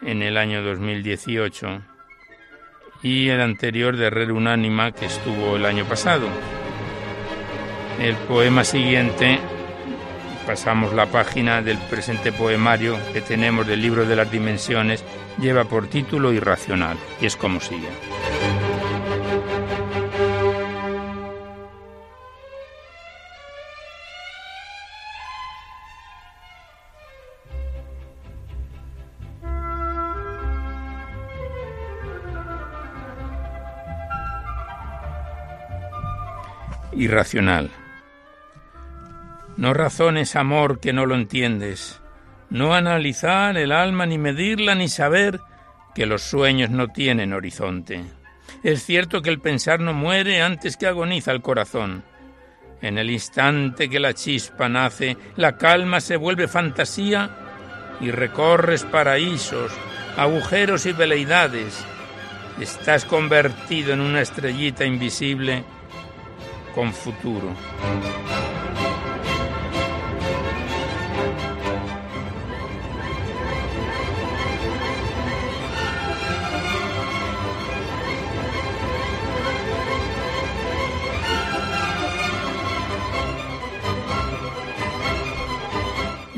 en 0.00 0.22
el 0.22 0.36
año 0.36 0.64
2018, 0.64 1.80
y 3.04 3.28
el 3.28 3.40
anterior 3.40 3.96
de 3.96 4.06
Herrera 4.06 4.32
Unánima, 4.32 4.90
que 4.90 5.06
estuvo 5.06 5.54
el 5.54 5.64
año 5.64 5.84
pasado. 5.84 6.26
El 8.00 8.16
poema 8.16 8.64
siguiente 8.64 9.38
pasamos 10.44 10.92
la 10.92 11.06
página 11.06 11.62
del 11.62 11.78
presente 11.78 12.32
poemario 12.32 12.98
que 13.12 13.20
tenemos 13.20 13.64
del 13.64 13.80
libro 13.80 14.04
de 14.04 14.16
las 14.16 14.28
dimensiones, 14.28 15.04
lleva 15.38 15.64
por 15.64 15.86
título 15.86 16.32
Irracional 16.32 16.96
y 17.20 17.26
es 17.26 17.36
como 17.36 17.60
sigue. 17.60 17.88
Irracional. 36.94 37.70
No 39.56 39.72
razones 39.72 40.36
amor 40.36 40.78
que 40.78 40.92
no 40.92 41.06
lo 41.06 41.14
entiendes, 41.14 42.01
no 42.52 42.74
analizar 42.74 43.56
el 43.56 43.72
alma, 43.72 44.04
ni 44.04 44.18
medirla, 44.18 44.74
ni 44.74 44.86
saber 44.86 45.40
que 45.94 46.04
los 46.04 46.20
sueños 46.20 46.68
no 46.68 46.88
tienen 46.88 47.32
horizonte. 47.32 48.04
Es 48.62 48.84
cierto 48.84 49.22
que 49.22 49.30
el 49.30 49.40
pensar 49.40 49.80
no 49.80 49.94
muere 49.94 50.42
antes 50.42 50.76
que 50.76 50.86
agoniza 50.86 51.32
el 51.32 51.40
corazón. 51.40 52.04
En 52.82 52.98
el 52.98 53.10
instante 53.10 53.88
que 53.88 53.98
la 53.98 54.12
chispa 54.12 54.68
nace, 54.68 55.16
la 55.36 55.56
calma 55.56 56.02
se 56.02 56.18
vuelve 56.18 56.46
fantasía 56.46 57.30
y 58.02 58.10
recorres 58.10 58.84
paraísos, 58.84 59.72
agujeros 60.18 60.84
y 60.84 60.92
veleidades. 60.92 61.82
Estás 62.60 63.06
convertido 63.06 63.94
en 63.94 64.00
una 64.00 64.20
estrellita 64.20 64.84
invisible 64.84 65.64
con 66.74 66.92
futuro. 66.92 67.54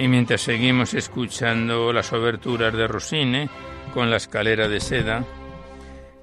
Y 0.04 0.08
mientras 0.08 0.42
seguimos 0.42 0.92
escuchando 0.92 1.90
las 1.90 2.12
oberturas 2.12 2.74
de 2.74 2.86
Rossini 2.86 3.48
con 3.94 4.10
la 4.10 4.18
escalera 4.18 4.68
de 4.68 4.78
seda, 4.78 5.24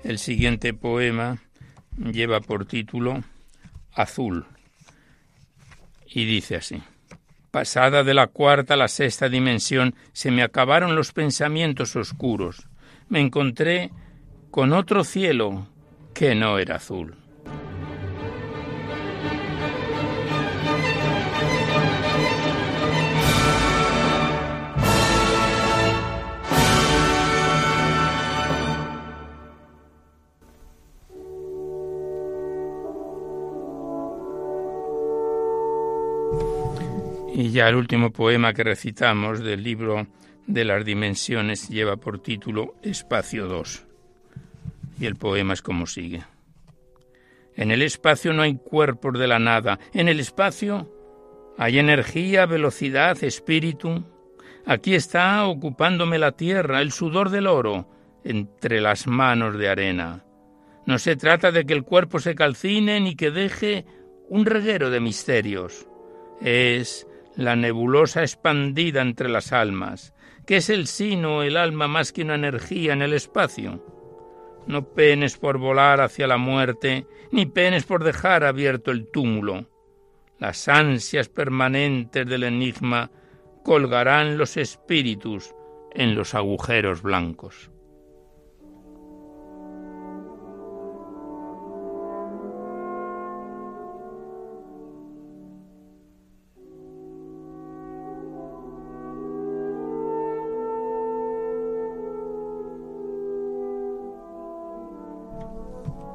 el 0.03 0.19
siguiente 0.19 0.75
poema 0.75 1.39
lleva 1.97 2.41
por 2.41 2.67
título 2.67 3.23
Azul 3.91 4.45
y 6.05 6.25
dice 6.25 6.57
así. 6.57 6.83
Pasada 7.49 8.03
de 8.03 8.13
la 8.13 8.27
cuarta 8.27 8.75
a 8.75 8.77
la 8.77 8.87
sexta 8.87 9.29
dimensión, 9.29 9.95
se 10.13 10.29
me 10.29 10.43
acabaron 10.43 10.95
los 10.95 11.11
pensamientos 11.11 11.95
oscuros. 11.95 12.67
Me 13.09 13.19
encontré 13.19 13.89
con 14.51 14.73
otro 14.73 15.03
cielo 15.03 15.65
que 16.13 16.35
no 16.35 16.59
era 16.59 16.75
azul. 16.75 17.15
Y 37.33 37.51
ya 37.51 37.69
el 37.69 37.75
último 37.75 38.11
poema 38.11 38.53
que 38.53 38.63
recitamos 38.63 39.39
del 39.39 39.63
libro 39.63 40.07
de 40.47 40.65
las 40.65 40.83
dimensiones 40.83 41.69
lleva 41.69 41.95
por 41.95 42.19
título 42.19 42.75
Espacio 42.81 43.47
2. 43.47 43.85
Y 44.99 45.05
el 45.05 45.15
poema 45.15 45.53
es 45.53 45.61
como 45.61 45.87
sigue. 45.87 46.23
En 47.55 47.71
el 47.71 47.81
espacio 47.81 48.33
no 48.33 48.41
hay 48.41 48.57
cuerpos 48.57 49.17
de 49.17 49.27
la 49.27 49.39
nada. 49.39 49.79
En 49.93 50.09
el 50.09 50.19
espacio 50.19 50.91
hay 51.57 51.79
energía, 51.79 52.45
velocidad, 52.45 53.23
espíritu. 53.23 54.03
Aquí 54.65 54.93
está 54.93 55.45
ocupándome 55.45 56.19
la 56.19 56.33
tierra, 56.33 56.81
el 56.81 56.91
sudor 56.91 57.29
del 57.29 57.47
oro, 57.47 57.87
entre 58.23 58.81
las 58.81 59.07
manos 59.07 59.57
de 59.57 59.69
arena. 59.69 60.25
No 60.85 60.99
se 60.99 61.15
trata 61.15 61.51
de 61.51 61.65
que 61.65 61.73
el 61.73 61.83
cuerpo 61.83 62.19
se 62.19 62.35
calcine 62.35 62.99
ni 62.99 63.15
que 63.15 63.31
deje 63.31 63.85
un 64.27 64.45
reguero 64.45 64.89
de 64.89 64.99
misterios. 64.99 65.87
Es 66.41 67.07
la 67.35 67.55
nebulosa 67.55 68.21
expandida 68.21 69.01
entre 69.01 69.29
las 69.29 69.51
almas, 69.51 70.13
que 70.45 70.57
es 70.57 70.69
el 70.69 70.87
sino, 70.87 71.43
el 71.43 71.57
alma 71.57 71.87
más 71.87 72.11
que 72.11 72.23
una 72.23 72.35
energía 72.35 72.93
en 72.93 73.01
el 73.01 73.13
espacio. 73.13 73.85
No 74.67 74.93
penes 74.93 75.37
por 75.37 75.57
volar 75.57 76.01
hacia 76.01 76.27
la 76.27 76.37
muerte, 76.37 77.07
ni 77.31 77.45
penes 77.45 77.85
por 77.85 78.03
dejar 78.03 78.43
abierto 78.43 78.91
el 78.91 79.09
túmulo. 79.09 79.67
Las 80.39 80.67
ansias 80.67 81.29
permanentes 81.29 82.27
del 82.27 82.43
enigma 82.43 83.11
colgarán 83.63 84.37
los 84.37 84.57
espíritus 84.57 85.53
en 85.93 86.15
los 86.15 86.35
agujeros 86.35 87.01
blancos. 87.01 87.71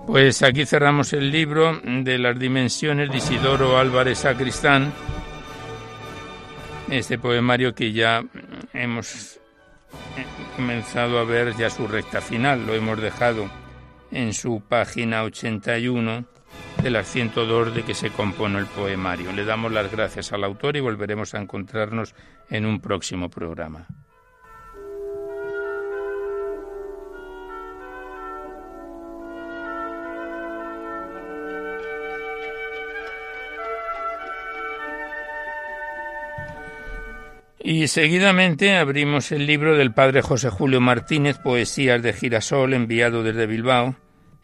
Pues 0.06 0.42
aquí 0.42 0.64
cerramos 0.66 1.12
el 1.12 1.30
libro 1.30 1.80
de 1.82 2.18
las 2.18 2.38
dimensiones 2.38 3.10
de 3.10 3.16
Isidoro 3.18 3.76
Álvarez 3.76 4.18
Sacristán, 4.18 4.92
este 6.88 7.18
poemario 7.18 7.74
que 7.74 7.92
ya 7.92 8.24
hemos 8.72 9.40
comenzado 10.54 11.18
a 11.18 11.24
ver 11.24 11.56
ya 11.56 11.70
su 11.70 11.88
recta 11.88 12.20
final, 12.20 12.66
lo 12.66 12.74
hemos 12.74 13.00
dejado 13.00 13.50
en 14.12 14.32
su 14.32 14.62
página 14.66 15.24
81 15.24 16.24
de 16.82 16.90
las 16.90 17.08
102 17.08 17.74
de 17.74 17.82
que 17.82 17.94
se 17.94 18.10
compone 18.10 18.60
el 18.60 18.66
poemario. 18.66 19.32
Le 19.32 19.44
damos 19.44 19.72
las 19.72 19.90
gracias 19.90 20.32
al 20.32 20.44
autor 20.44 20.76
y 20.76 20.80
volveremos 20.80 21.34
a 21.34 21.40
encontrarnos 21.40 22.14
en 22.48 22.64
un 22.64 22.80
próximo 22.80 23.28
programa. 23.28 23.86
Y 37.68 37.88
seguidamente 37.88 38.76
abrimos 38.76 39.32
el 39.32 39.44
libro 39.44 39.76
del 39.76 39.92
padre 39.92 40.22
José 40.22 40.50
Julio 40.50 40.80
Martínez, 40.80 41.38
Poesías 41.38 42.00
de 42.00 42.12
Girasol, 42.12 42.74
enviado 42.74 43.24
desde 43.24 43.48
Bilbao, 43.48 43.96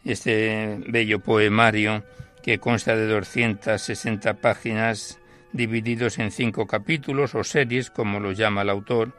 este 0.03 0.81
bello 0.89 1.21
poemario 1.21 2.03
que 2.43 2.59
consta 2.59 2.97
de 2.97 3.07
260 3.07 4.33
páginas 4.41 5.21
divididos 5.53 6.19
en 6.19 6.31
cinco 6.31 6.67
capítulos 6.67 7.33
o 7.33 7.45
series, 7.45 7.89
como 7.89 8.19
lo 8.19 8.33
llama 8.33 8.63
el 8.63 8.69
autor, 8.69 9.13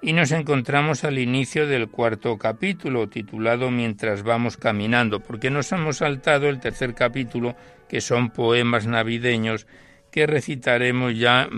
y 0.00 0.14
nos 0.14 0.32
encontramos 0.32 1.04
al 1.04 1.18
inicio 1.18 1.66
del 1.66 1.90
cuarto 1.90 2.38
capítulo, 2.38 3.10
titulado 3.10 3.70
Mientras 3.70 4.22
vamos 4.22 4.56
caminando, 4.56 5.20
porque 5.20 5.50
nos 5.50 5.70
hemos 5.72 5.98
saltado 5.98 6.48
el 6.48 6.58
tercer 6.58 6.94
capítulo, 6.94 7.54
que 7.86 8.00
son 8.00 8.30
poemas 8.30 8.86
navideños 8.86 9.66
que 10.10 10.26
recitaremos 10.26 11.18
ya 11.18 11.50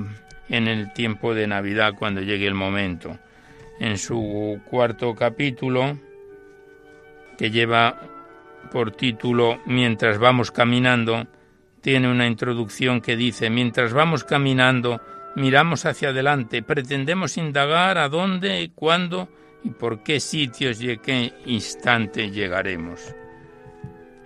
en 0.49 0.69
el 0.69 0.93
tiempo 0.93 1.35
de 1.35 1.47
Navidad 1.47 1.95
cuando 1.99 2.21
llegue 2.21 2.47
el 2.47 2.55
momento. 2.55 3.19
En 3.81 3.99
su 3.99 4.61
cuarto 4.69 5.15
capítulo, 5.15 5.99
que 7.37 7.51
lleva 7.51 8.01
por 8.73 8.91
título 8.91 9.61
Mientras 9.67 10.19
vamos 10.19 10.51
caminando, 10.51 11.27
tiene 11.81 12.11
una 12.11 12.27
introducción 12.27 13.01
que 13.01 13.17
dice, 13.17 13.51
mientras 13.51 13.93
vamos 13.93 14.25
caminando, 14.25 15.01
miramos 15.37 15.87
hacia 15.87 16.09
adelante, 16.09 16.63
pretendemos 16.63 17.37
indagar 17.37 17.99
a 17.99 18.09
dónde, 18.09 18.71
cuándo 18.75 19.29
y 19.63 19.71
por 19.71 20.03
qué 20.03 20.21
sitios 20.21 20.83
y 20.83 20.99
qué 20.99 21.33
instante 21.47 22.31
llegaremos. 22.31 23.15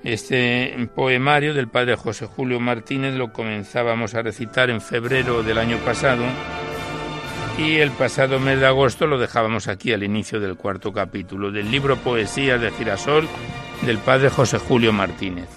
Este 0.05 0.89
poemario 0.97 1.55
del 1.55 1.69
padre 1.69 1.95
José 1.95 2.27
Julio 2.27 2.59
Martínez 2.59 3.15
lo 3.15 3.33
comenzábamos 3.33 4.15
a 4.15 4.23
recitar 4.23 4.69
en 4.69 4.81
febrero 4.81 5.45
del 5.45 5.59
año 5.59 5.77
pasado 5.79 6.25
y 7.57 7.77
el 7.77 7.93
pasado 7.93 8.41
mes 8.41 8.59
de 8.59 8.67
agosto 8.67 9.07
lo 9.07 9.17
dejábamos 9.17 9.69
aquí 9.69 9.93
al 9.93 10.03
inicio 10.03 10.41
del 10.41 10.57
cuarto 10.57 10.93
capítulo 10.93 11.53
del 11.53 11.71
libro 11.71 11.97
Poesías 11.99 12.61
de 12.61 12.73
Girasol 12.73 13.29
del 13.83 13.99
padre 13.99 14.29
José 14.29 14.59
Julio 14.59 14.93
Martínez. 14.93 15.49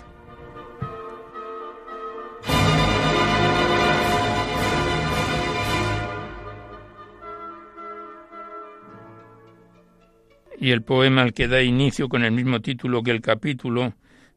Y 10.59 10.71
el 10.71 10.83
poema 10.83 11.23
al 11.23 11.33
que 11.33 11.47
da 11.47 11.63
inicio 11.63 12.09
con 12.09 12.23
el 12.23 12.31
mismo 12.31 12.61
título 12.61 13.01
que 13.01 13.11
el 13.11 13.21
capítulo 13.21 13.93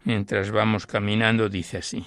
mientras 0.08 0.50
vamos 0.50 0.86
caminando, 0.86 1.50
dice 1.50 1.76
así. 1.76 2.02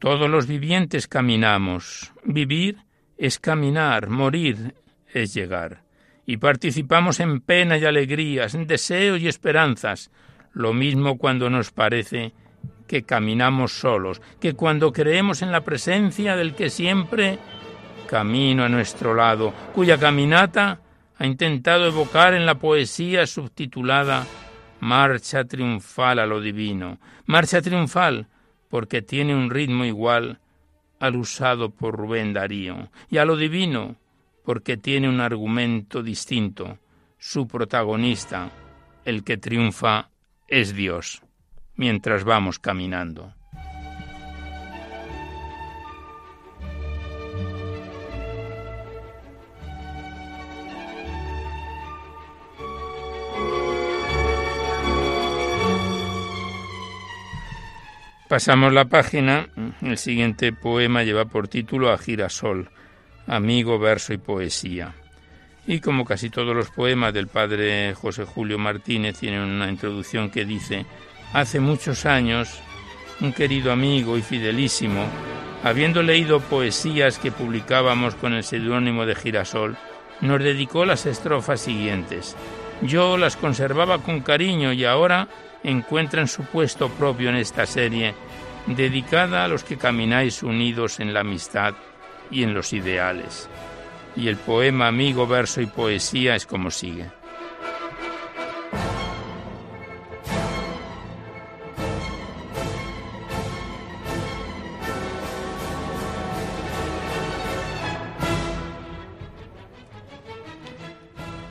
Todos 0.00 0.28
los 0.28 0.48
vivientes 0.48 1.06
caminamos. 1.06 2.12
Vivir 2.24 2.78
es 3.16 3.38
caminar, 3.38 4.08
morir 4.08 4.74
es 5.14 5.32
llegar. 5.32 5.84
Y 6.26 6.38
participamos 6.38 7.20
en 7.20 7.40
penas 7.40 7.80
y 7.80 7.84
alegrías, 7.84 8.56
en 8.56 8.66
deseos 8.66 9.20
y 9.20 9.28
esperanzas, 9.28 10.10
lo 10.52 10.72
mismo 10.72 11.18
cuando 11.18 11.48
nos 11.50 11.70
parece 11.70 12.32
que 12.88 13.04
caminamos 13.04 13.70
solos, 13.70 14.20
que 14.40 14.54
cuando 14.54 14.92
creemos 14.92 15.42
en 15.42 15.52
la 15.52 15.60
presencia 15.60 16.34
del 16.34 16.56
que 16.56 16.68
siempre 16.68 17.38
camino 18.08 18.64
a 18.64 18.68
nuestro 18.68 19.14
lado, 19.14 19.54
cuya 19.72 19.98
caminata 19.98 20.80
ha 21.16 21.26
intentado 21.26 21.86
evocar 21.86 22.34
en 22.34 22.44
la 22.44 22.56
poesía 22.56 23.24
subtitulada 23.28 24.26
Marcha 24.80 25.44
triunfal 25.44 26.18
a 26.18 26.26
lo 26.26 26.40
divino. 26.40 26.98
Marcha 27.26 27.60
triunfal 27.60 28.26
porque 28.68 29.02
tiene 29.02 29.34
un 29.34 29.50
ritmo 29.50 29.84
igual 29.84 30.40
al 31.00 31.16
usado 31.16 31.70
por 31.70 31.96
Rubén 31.96 32.32
Darío, 32.32 32.90
y 33.08 33.18
a 33.18 33.24
lo 33.24 33.36
divino 33.36 33.96
porque 34.44 34.76
tiene 34.76 35.08
un 35.08 35.20
argumento 35.20 36.02
distinto. 36.02 36.78
Su 37.18 37.46
protagonista, 37.46 38.50
el 39.04 39.24
que 39.24 39.36
triunfa, 39.36 40.10
es 40.48 40.74
Dios, 40.74 41.22
mientras 41.76 42.24
vamos 42.24 42.58
caminando. 42.58 43.34
Pasamos 58.30 58.72
la 58.72 58.84
página. 58.84 59.48
El 59.82 59.98
siguiente 59.98 60.52
poema 60.52 61.02
lleva 61.02 61.24
por 61.24 61.48
título 61.48 61.90
A 61.90 61.98
Girasol, 61.98 62.70
amigo, 63.26 63.80
verso 63.80 64.12
y 64.12 64.18
poesía. 64.18 64.94
Y 65.66 65.80
como 65.80 66.04
casi 66.04 66.30
todos 66.30 66.54
los 66.54 66.70
poemas 66.70 67.12
del 67.12 67.26
padre 67.26 67.92
José 67.92 68.24
Julio 68.24 68.56
Martínez, 68.56 69.18
tienen 69.18 69.40
una 69.40 69.68
introducción 69.68 70.30
que 70.30 70.44
dice, 70.44 70.86
hace 71.32 71.58
muchos 71.58 72.06
años, 72.06 72.62
un 73.20 73.32
querido 73.32 73.72
amigo 73.72 74.16
y 74.16 74.22
fidelísimo, 74.22 75.06
habiendo 75.64 76.00
leído 76.00 76.38
poesías 76.38 77.18
que 77.18 77.32
publicábamos 77.32 78.14
con 78.14 78.32
el 78.34 78.44
seudónimo 78.44 79.06
de 79.06 79.16
Girasol, 79.16 79.76
nos 80.20 80.38
dedicó 80.38 80.84
las 80.84 81.04
estrofas 81.04 81.62
siguientes. 81.62 82.36
Yo 82.80 83.18
las 83.18 83.36
conservaba 83.36 83.98
con 83.98 84.20
cariño 84.20 84.72
y 84.72 84.84
ahora 84.84 85.26
encuentran 85.62 86.28
su 86.28 86.44
puesto 86.44 86.88
propio 86.88 87.30
en 87.30 87.36
esta 87.36 87.66
serie, 87.66 88.14
dedicada 88.66 89.44
a 89.44 89.48
los 89.48 89.64
que 89.64 89.76
camináis 89.76 90.42
unidos 90.42 91.00
en 91.00 91.12
la 91.12 91.20
amistad 91.20 91.74
y 92.30 92.42
en 92.42 92.54
los 92.54 92.72
ideales. 92.72 93.48
Y 94.16 94.28
el 94.28 94.36
poema 94.36 94.88
Amigo, 94.88 95.26
Verso 95.26 95.60
y 95.60 95.66
Poesía 95.66 96.34
es 96.34 96.46
como 96.46 96.70
sigue. 96.70 97.06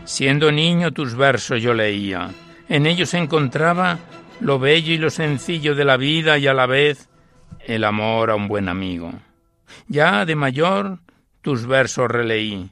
Siendo 0.05 0.51
niño 0.51 0.91
tus 0.91 1.15
versos 1.15 1.61
yo 1.61 1.73
leía 1.73 2.29
en 2.69 2.85
ellos 2.85 3.13
encontraba 3.13 3.99
lo 4.39 4.59
bello 4.59 4.93
y 4.93 4.97
lo 4.97 5.09
sencillo 5.09 5.75
de 5.75 5.83
la 5.83 5.97
vida 5.97 6.37
y 6.37 6.47
a 6.47 6.53
la 6.53 6.67
vez 6.67 7.09
el 7.65 7.83
amor 7.83 8.31
a 8.31 8.35
un 8.35 8.47
buen 8.47 8.69
amigo. 8.69 9.11
Ya 9.87 10.25
de 10.25 10.35
mayor 10.35 10.99
tus 11.41 11.65
versos 11.65 12.09
releí, 12.09 12.69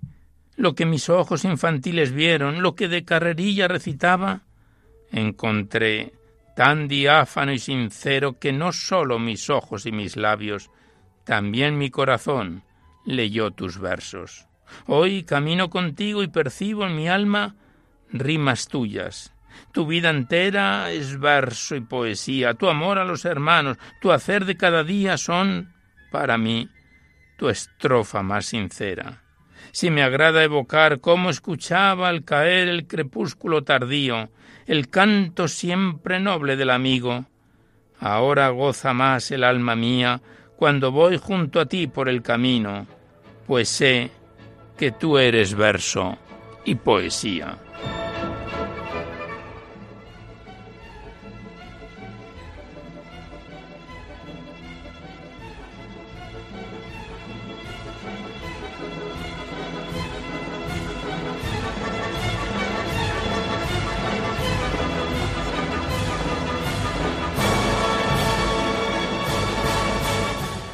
lo 0.56 0.76
que 0.76 0.86
mis 0.86 1.10
ojos 1.10 1.44
infantiles 1.46 2.12
vieron, 2.12 2.62
lo 2.62 2.76
que 2.76 2.88
de 2.88 3.04
carrerilla 3.04 3.68
recitaba, 3.68 4.42
encontré 5.12 6.14
tan 6.56 6.88
diáfano 6.88 7.52
y 7.52 7.60
sincero 7.60 8.40
que 8.40 8.52
no 8.52 8.72
sólo 8.72 9.20
mis 9.20 9.50
ojos 9.50 9.86
y 9.86 9.92
mis 9.92 10.16
labios, 10.16 10.72
también 11.24 11.78
mi 11.78 11.90
corazón 11.90 12.64
leyó 13.06 13.52
tus 13.52 13.80
versos. 13.80 14.48
Hoy 14.86 15.24
camino 15.24 15.70
contigo 15.70 16.24
y 16.24 16.28
percibo 16.28 16.86
en 16.86 16.96
mi 16.96 17.08
alma 17.08 17.56
rimas 18.12 18.68
tuyas, 18.68 19.34
tu 19.72 19.86
vida 19.86 20.10
entera 20.10 20.92
es 20.92 21.20
verso 21.20 21.76
y 21.76 21.82
poesía, 21.82 22.54
tu 22.54 22.70
amor 22.70 22.98
a 22.98 23.06
los 23.06 23.26
hermanos, 23.26 23.78
tu 24.02 24.12
hacer 24.12 24.46
de 24.46 24.58
cada 24.58 24.84
día 24.84 25.18
son, 25.18 25.74
para 26.12 26.38
mí, 26.38 26.70
tu 27.38 27.50
estrofa 27.50 28.24
más 28.24 28.46
sincera. 28.46 29.24
Si 29.72 29.92
me 29.92 30.02
agrada 30.02 30.44
evocar 30.44 31.00
cómo 31.00 31.30
escuchaba 31.30 32.10
al 32.10 32.24
caer 32.24 32.68
el 32.68 32.88
crepúsculo 32.88 33.64
tardío, 33.64 34.30
el 34.66 34.90
canto 34.90 35.48
siempre 35.48 36.20
noble 36.20 36.56
del 36.56 36.72
amigo, 36.72 37.26
ahora 38.00 38.50
goza 38.50 38.94
más 38.94 39.32
el 39.32 39.44
alma 39.44 39.76
mía 39.76 40.22
cuando 40.56 40.92
voy 40.92 41.18
junto 41.18 41.60
a 41.60 41.68
ti 41.68 41.88
por 41.88 42.10
el 42.10 42.24
camino, 42.24 42.88
pues 43.46 43.70
sé 43.70 44.10
que 44.78 44.92
tú 44.92 45.18
eres 45.18 45.54
verso 45.54 46.18
y 46.66 46.76
poesía. 46.76 47.58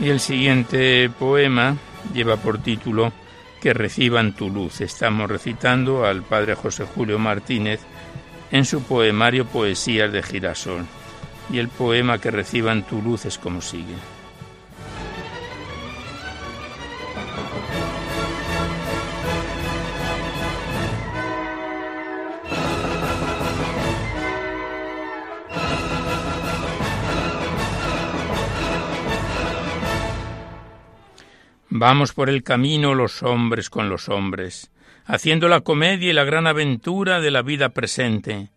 Y 0.03 0.09
el 0.09 0.19
siguiente 0.19 1.09
poema 1.17 1.77
lleva 2.13 2.35
por 2.35 2.57
título 2.57 3.13
Que 3.61 3.73
reciban 3.73 4.35
tu 4.35 4.49
luz. 4.49 4.81
Estamos 4.81 5.29
recitando 5.29 6.05
al 6.05 6.23
padre 6.23 6.55
José 6.55 6.83
Julio 6.83 7.17
Martínez 7.17 7.79
en 8.51 8.65
su 8.65 8.83
poemario 8.83 9.45
Poesías 9.45 10.11
de 10.11 10.21
Girasol. 10.21 10.85
Y 11.49 11.57
el 11.57 11.69
poema 11.69 12.17
Que 12.17 12.31
reciban 12.31 12.83
tu 12.83 13.01
luz 13.01 13.23
es 13.23 13.37
como 13.37 13.61
sigue. 13.61 13.95
Vamos 31.85 32.13
por 32.13 32.29
el 32.29 32.43
camino 32.43 32.95
los 32.95 33.23
hombres 33.23 33.69
con 33.69 33.89
los 33.89 34.07
hombres, 34.07 34.71
haciendo 35.03 35.49
la 35.49 35.59
comedia 35.59 36.11
y 36.11 36.13
la 36.13 36.23
gran 36.23 36.47
aventura 36.47 37.19
de 37.19 37.29
la 37.29 37.41
vida 37.41 37.73
presente, 37.73 38.51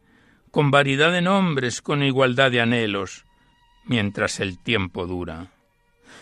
con 0.53 0.71
variedad 0.71 1.11
de 1.11 1.23
nombres, 1.23 1.83
con 1.83 2.05
igualdad 2.05 2.53
de 2.53 2.61
anhelos, 2.61 3.25
mientras 3.85 4.39
el 4.39 4.63
tiempo 4.63 5.09
dura. 5.09 5.49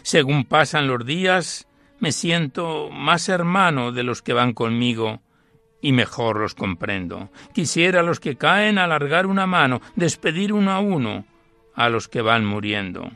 Según 0.00 0.46
pasan 0.46 0.86
los 0.86 1.04
días, 1.04 1.68
me 1.98 2.10
siento 2.10 2.88
más 2.90 3.28
hermano 3.28 3.92
de 3.92 4.02
los 4.02 4.22
que 4.22 4.32
van 4.32 4.54
conmigo, 4.54 5.20
y 5.82 5.92
mejor 5.92 6.40
los 6.40 6.54
comprendo. 6.54 7.28
Quisiera 7.52 8.00
a 8.00 8.02
los 8.02 8.18
que 8.18 8.36
caen 8.36 8.78
alargar 8.78 9.26
una 9.26 9.46
mano, 9.46 9.82
despedir 9.94 10.54
uno 10.54 10.72
a 10.72 10.80
uno 10.80 11.26
a 11.74 11.90
los 11.90 12.08
que 12.08 12.22
van 12.22 12.46
muriendo 12.46 13.10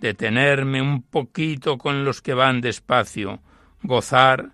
detenerme 0.00 0.82
un 0.82 1.02
poquito 1.02 1.78
con 1.78 2.04
los 2.04 2.22
que 2.22 2.34
van 2.34 2.60
despacio, 2.60 3.40
gozar 3.82 4.50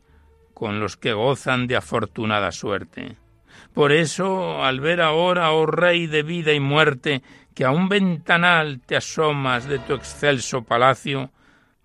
con 0.55 0.81
los 0.81 0.97
que 0.97 1.13
gozan 1.13 1.67
de 1.67 1.77
afortunada 1.77 2.53
suerte. 2.53 3.17
Por 3.73 3.93
eso, 3.93 4.63
al 4.63 4.81
ver 4.81 5.01
ahora, 5.01 5.53
oh 5.53 5.67
Rey 5.67 6.07
de 6.07 6.23
vida 6.23 6.53
y 6.53 6.61
muerte, 6.61 7.23
que 7.55 7.65
a 7.65 7.71
un 7.71 7.89
ventanal 7.89 8.81
te 8.81 8.97
asomas 8.97 9.67
de 9.67 9.79
tu 9.79 9.95
excelso 9.95 10.63
palacio, 10.63 11.31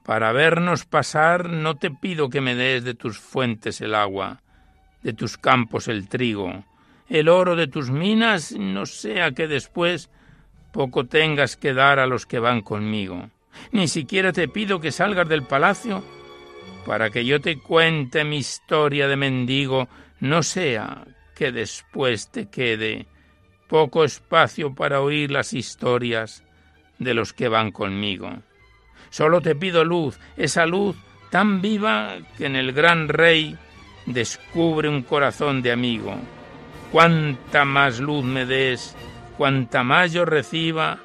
para 0.03 0.31
vernos 0.31 0.85
pasar 0.85 1.49
no 1.49 1.75
te 1.75 1.91
pido 1.91 2.29
que 2.29 2.39
me 2.39 2.55
des 2.55 2.83
de 2.83 2.93
tus 2.93 3.19
fuentes 3.19 3.81
el 3.81 3.93
agua, 3.93 4.41
de 5.03 5.13
tus 5.13 5.37
campos 5.37 5.87
el 5.89 6.07
trigo, 6.07 6.63
el 7.09 7.27
oro 7.27 7.55
de 7.55 7.67
tus 7.67 7.89
minas, 7.89 8.53
no 8.53 8.85
sea 8.85 9.31
que 9.31 9.47
después 9.47 10.09
poco 10.71 11.05
tengas 11.05 11.57
que 11.57 11.73
dar 11.73 11.99
a 11.99 12.07
los 12.07 12.25
que 12.25 12.39
van 12.39 12.61
conmigo. 12.61 13.29
Ni 13.71 13.87
siquiera 13.87 14.31
te 14.31 14.47
pido 14.47 14.79
que 14.79 14.91
salgas 14.91 15.27
del 15.27 15.43
palacio 15.43 16.03
para 16.85 17.09
que 17.09 17.25
yo 17.25 17.41
te 17.41 17.59
cuente 17.59 18.23
mi 18.23 18.37
historia 18.37 19.07
de 19.07 19.17
mendigo, 19.17 19.89
no 20.21 20.41
sea 20.41 21.05
que 21.35 21.51
después 21.51 22.31
te 22.31 22.49
quede 22.49 23.07
poco 23.67 24.05
espacio 24.05 24.73
para 24.73 25.01
oír 25.01 25.29
las 25.29 25.53
historias 25.53 26.43
de 26.97 27.13
los 27.13 27.33
que 27.33 27.49
van 27.49 27.71
conmigo. 27.71 28.31
Solo 29.09 29.41
te 29.41 29.53
pido 29.53 29.83
luz, 29.83 30.19
esa 30.37 30.65
luz 30.65 30.95
tan 31.29 31.61
viva 31.61 32.17
que 32.37 32.45
en 32.45 32.55
el 32.55 32.71
gran 32.71 33.09
rey 33.09 33.57
descubre 34.05 34.87
un 34.89 35.03
corazón 35.03 35.61
de 35.61 35.71
amigo. 35.73 36.15
Cuanta 36.91 37.65
más 37.65 37.99
luz 37.99 38.23
me 38.23 38.45
des, 38.45 38.95
cuanta 39.37 39.83
más 39.83 40.13
yo 40.13 40.25
reciba, 40.25 40.99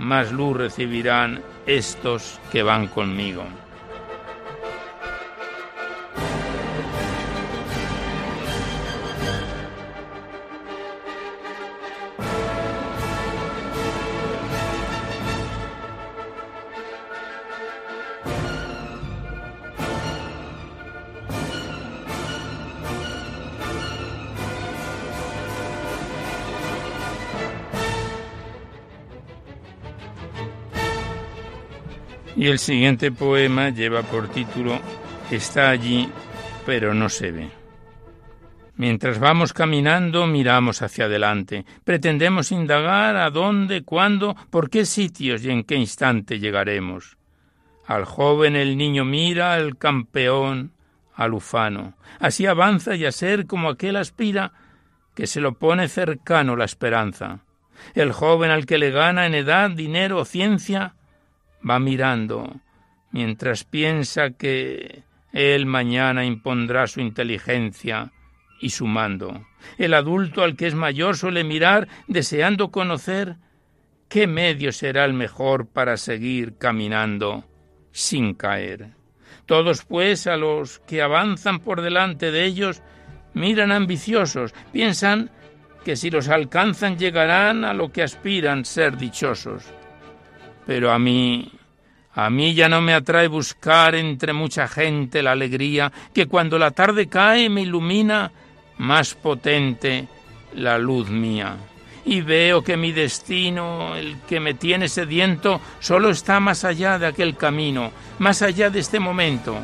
más 0.00 0.32
luz 0.32 0.56
recibirán 0.56 1.42
estos 1.66 2.40
que 2.50 2.62
van 2.62 2.88
conmigo. 2.88 3.44
Y 32.40 32.46
el 32.46 32.58
siguiente 32.58 33.12
poema 33.12 33.68
lleva 33.68 34.00
por 34.02 34.28
título 34.28 34.80
Está 35.30 35.68
allí, 35.68 36.08
pero 36.64 36.94
no 36.94 37.10
se 37.10 37.32
ve. 37.32 37.50
Mientras 38.76 39.18
vamos 39.18 39.52
caminando, 39.52 40.26
miramos 40.26 40.80
hacia 40.80 41.04
adelante. 41.04 41.66
Pretendemos 41.84 42.50
indagar 42.50 43.16
a 43.16 43.28
dónde, 43.28 43.82
cuándo, 43.82 44.34
por 44.48 44.70
qué 44.70 44.86
sitios 44.86 45.44
y 45.44 45.50
en 45.50 45.64
qué 45.64 45.74
instante 45.74 46.38
llegaremos. 46.38 47.18
Al 47.86 48.06
joven 48.06 48.56
el 48.56 48.78
niño 48.78 49.04
mira, 49.04 49.52
al 49.52 49.76
campeón, 49.76 50.72
al 51.14 51.34
ufano. 51.34 51.92
Así 52.20 52.46
avanza 52.46 52.96
y 52.96 53.04
a 53.04 53.12
ser 53.12 53.46
como 53.46 53.68
aquel 53.68 53.96
aspira 53.96 54.52
que 55.14 55.26
se 55.26 55.42
lo 55.42 55.58
pone 55.58 55.88
cercano 55.88 56.56
la 56.56 56.64
esperanza. 56.64 57.40
El 57.94 58.12
joven 58.12 58.50
al 58.50 58.64
que 58.64 58.78
le 58.78 58.90
gana 58.92 59.26
en 59.26 59.34
edad, 59.34 59.68
dinero 59.68 60.16
o 60.16 60.24
ciencia, 60.24 60.94
va 61.68 61.78
mirando 61.78 62.60
mientras 63.12 63.64
piensa 63.64 64.30
que 64.30 65.02
él 65.32 65.66
mañana 65.66 66.24
impondrá 66.24 66.86
su 66.86 67.00
inteligencia 67.00 68.12
y 68.60 68.70
su 68.70 68.86
mando. 68.86 69.46
El 69.78 69.94
adulto 69.94 70.42
al 70.42 70.56
que 70.56 70.66
es 70.66 70.74
mayor 70.74 71.16
suele 71.16 71.44
mirar 71.44 71.88
deseando 72.08 72.70
conocer 72.70 73.36
qué 74.08 74.26
medio 74.26 74.72
será 74.72 75.04
el 75.04 75.14
mejor 75.14 75.66
para 75.66 75.96
seguir 75.96 76.56
caminando 76.58 77.44
sin 77.92 78.34
caer. 78.34 78.90
Todos, 79.46 79.84
pues, 79.84 80.26
a 80.26 80.36
los 80.36 80.78
que 80.80 81.02
avanzan 81.02 81.60
por 81.60 81.80
delante 81.80 82.30
de 82.30 82.44
ellos, 82.44 82.82
miran 83.34 83.72
ambiciosos, 83.72 84.54
piensan 84.72 85.30
que 85.84 85.96
si 85.96 86.10
los 86.10 86.28
alcanzan 86.28 86.98
llegarán 86.98 87.64
a 87.64 87.72
lo 87.72 87.90
que 87.90 88.02
aspiran 88.02 88.64
ser 88.64 88.96
dichosos. 88.96 89.64
Pero 90.66 90.92
a 90.92 90.98
mí, 90.98 91.50
a 92.14 92.28
mí 92.28 92.54
ya 92.54 92.68
no 92.68 92.80
me 92.80 92.94
atrae 92.94 93.28
buscar 93.28 93.94
entre 93.94 94.32
mucha 94.32 94.68
gente 94.68 95.22
la 95.22 95.32
alegría 95.32 95.92
que 96.12 96.26
cuando 96.26 96.58
la 96.58 96.72
tarde 96.72 97.08
cae 97.08 97.48
me 97.48 97.62
ilumina 97.62 98.30
más 98.78 99.14
potente 99.14 100.08
la 100.54 100.78
luz 100.78 101.08
mía. 101.08 101.56
Y 102.04 102.22
veo 102.22 102.62
que 102.62 102.76
mi 102.76 102.92
destino, 102.92 103.94
el 103.94 104.16
que 104.28 104.40
me 104.40 104.54
tiene 104.54 104.88
sediento, 104.88 105.60
solo 105.80 106.10
está 106.10 106.40
más 106.40 106.64
allá 106.64 106.98
de 106.98 107.06
aquel 107.06 107.36
camino, 107.36 107.92
más 108.18 108.42
allá 108.42 108.70
de 108.70 108.80
este 108.80 108.98
momento, 108.98 109.56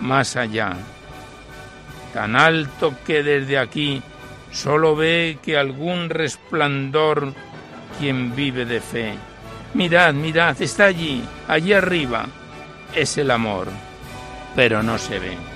más 0.00 0.36
allá. 0.36 0.76
Tan 2.12 2.36
alto 2.36 2.94
que 3.04 3.22
desde 3.22 3.58
aquí 3.58 4.02
solo 4.52 4.94
ve 4.94 5.38
que 5.42 5.58
algún 5.58 6.10
resplandor 6.10 7.32
quien 7.98 8.36
vive 8.36 8.66
de 8.66 8.80
fe 8.80 9.14
Mirad, 9.74 10.14
mirad, 10.14 10.60
está 10.62 10.84
allí, 10.84 11.22
allí 11.48 11.72
arriba. 11.72 12.26
Es 12.94 13.18
el 13.18 13.30
amor, 13.32 13.66
pero 14.54 14.82
no 14.84 14.98
se 14.98 15.18
ve. 15.18 15.53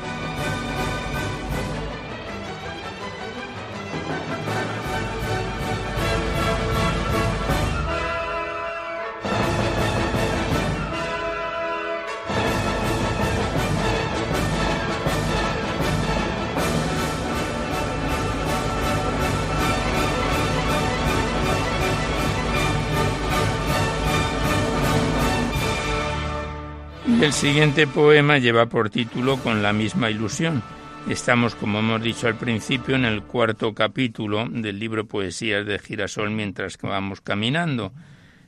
Siguiente 27.39 27.87
poema 27.87 28.39
lleva 28.39 28.67
por 28.67 28.91
título 28.91 29.37
Con 29.37 29.63
la 29.63 29.73
misma 29.73 30.11
ilusión. 30.11 30.61
Estamos, 31.09 31.55
como 31.55 31.79
hemos 31.79 32.03
dicho 32.03 32.27
al 32.27 32.35
principio, 32.35 32.97
en 32.97 33.05
el 33.05 33.23
cuarto 33.23 33.73
capítulo 33.75 34.49
del 34.51 34.81
libro 34.81 35.07
Poesías 35.07 35.65
de 35.65 35.79
Girasol 35.79 36.33
mientras 36.33 36.77
vamos 36.79 37.21
caminando. 37.21 37.93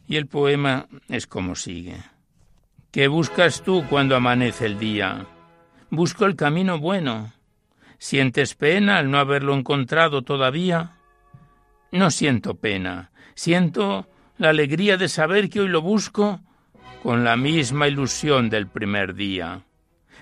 Y 0.09 0.16
el 0.16 0.26
poema 0.26 0.88
es 1.09 1.29
como 1.29 1.55
sigue. 1.55 1.98
¿Qué 2.90 3.07
buscas 3.07 3.62
tú 3.62 3.85
cuando 3.88 4.16
amanece 4.16 4.66
el 4.66 4.81
día? 4.81 5.24
Busco 5.90 6.26
el 6.26 6.35
camino 6.35 6.81
bueno. 6.81 7.33
¿Sientes 7.98 8.57
pena 8.57 8.98
al 8.98 9.09
no 9.09 9.18
haberlo 9.18 9.55
encontrado 9.55 10.22
todavía? 10.22 10.96
No 11.92 12.11
siento 12.11 12.57
pena. 12.57 13.12
Siento 13.37 14.09
la 14.37 14.48
alegría 14.48 14.96
de 14.96 15.09
saber 15.09 15.48
que 15.48 15.61
hoy 15.61 15.68
lo 15.68 15.81
busco 15.81 16.40
con 17.02 17.24
la 17.24 17.36
misma 17.36 17.88
ilusión 17.88 18.50
del 18.50 18.66
primer 18.66 19.14
día. 19.14 19.62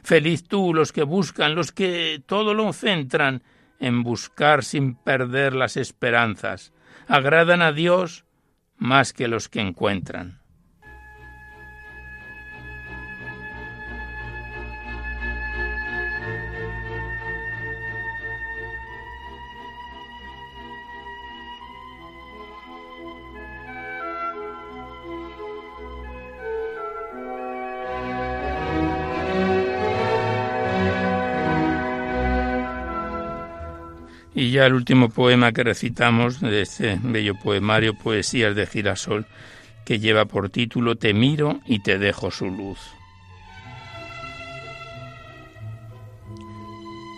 Feliz 0.02 0.44
tú 0.44 0.72
los 0.72 0.92
que 0.92 1.02
buscan, 1.02 1.54
los 1.54 1.72
que 1.72 2.22
todo 2.24 2.54
lo 2.54 2.72
centran 2.72 3.42
en 3.80 4.02
buscar 4.02 4.64
sin 4.64 4.94
perder 4.94 5.54
las 5.54 5.76
esperanzas. 5.76 6.72
Agradan 7.06 7.62
a 7.62 7.72
Dios 7.72 8.24
más 8.76 9.12
que 9.12 9.28
los 9.28 9.48
que 9.48 9.60
encuentran. 9.60 10.37
Y 34.48 34.52
ya 34.52 34.64
el 34.64 34.72
último 34.72 35.10
poema 35.10 35.52
que 35.52 35.62
recitamos 35.62 36.40
de 36.40 36.62
este 36.62 36.98
bello 37.02 37.34
poemario, 37.34 37.92
Poesías 37.92 38.56
de 38.56 38.64
Girasol, 38.64 39.26
que 39.84 39.98
lleva 39.98 40.24
por 40.24 40.48
título 40.48 40.96
Te 40.96 41.12
miro 41.12 41.60
y 41.66 41.80
te 41.80 41.98
dejo 41.98 42.30
su 42.30 42.46
luz. 42.46 42.78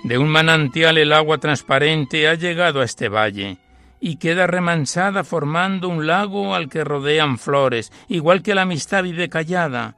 De 0.03 0.19
un 0.19 0.29
manantial 0.29 0.99
el 0.99 1.13
agua 1.13 1.39
transparente 1.39 2.27
ha 2.27 2.35
llegado 2.35 2.81
a 2.81 2.85
este 2.85 3.09
valle 3.09 3.59
y 4.01 4.17
queda 4.17 4.49
remansada 4.49 5.23
formando 5.23 5.89
un 5.89 6.09
lago 6.09 6.57
al 6.57 6.69
que 6.69 6.83
rodean 6.83 7.39
flores, 7.39 7.93
igual 8.09 8.43
que 8.43 8.57
la 8.57 8.63
amistad 8.63 9.05
vive 9.05 9.29
callada 9.29 9.95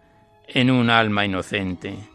en 0.48 0.70
un 0.70 0.90
alma 0.90 1.24
inocente. 1.24 2.11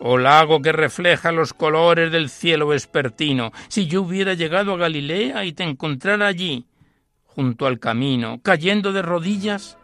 Oh 0.00 0.16
lago 0.16 0.62
que 0.62 0.72
refleja 0.72 1.32
los 1.32 1.52
colores 1.52 2.12
del 2.12 2.30
cielo 2.30 2.68
vespertino, 2.68 3.52
si 3.68 3.86
yo 3.86 4.02
hubiera 4.02 4.34
llegado 4.34 4.74
a 4.74 4.76
Galilea 4.76 5.44
y 5.44 5.52
te 5.52 5.64
encontrara 5.64 6.28
allí, 6.28 6.66
junto 7.24 7.66
al 7.66 7.80
camino, 7.80 8.40
cayendo 8.42 8.92
de 8.92 9.02
rodillas, 9.02 9.76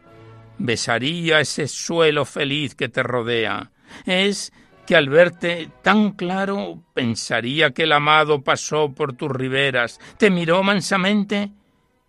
besaría 0.59 1.41
ese 1.41 1.67
suelo 1.67 2.25
feliz 2.25 2.75
que 2.75 2.89
te 2.89 3.03
rodea. 3.03 3.73
Es 4.07 4.53
que 4.87 4.97
al 4.97 5.09
verte 5.09 5.71
tan 5.83 6.13
claro 6.13 6.85
pensaría 6.95 7.71
que 7.71 7.85
el 7.85 7.93
amado 7.93 8.43
pasó 8.43 8.93
por 8.95 9.15
tus 9.15 9.31
riberas, 9.31 9.99
te 10.19 10.31
miró 10.31 10.63
mansamente 10.63 11.53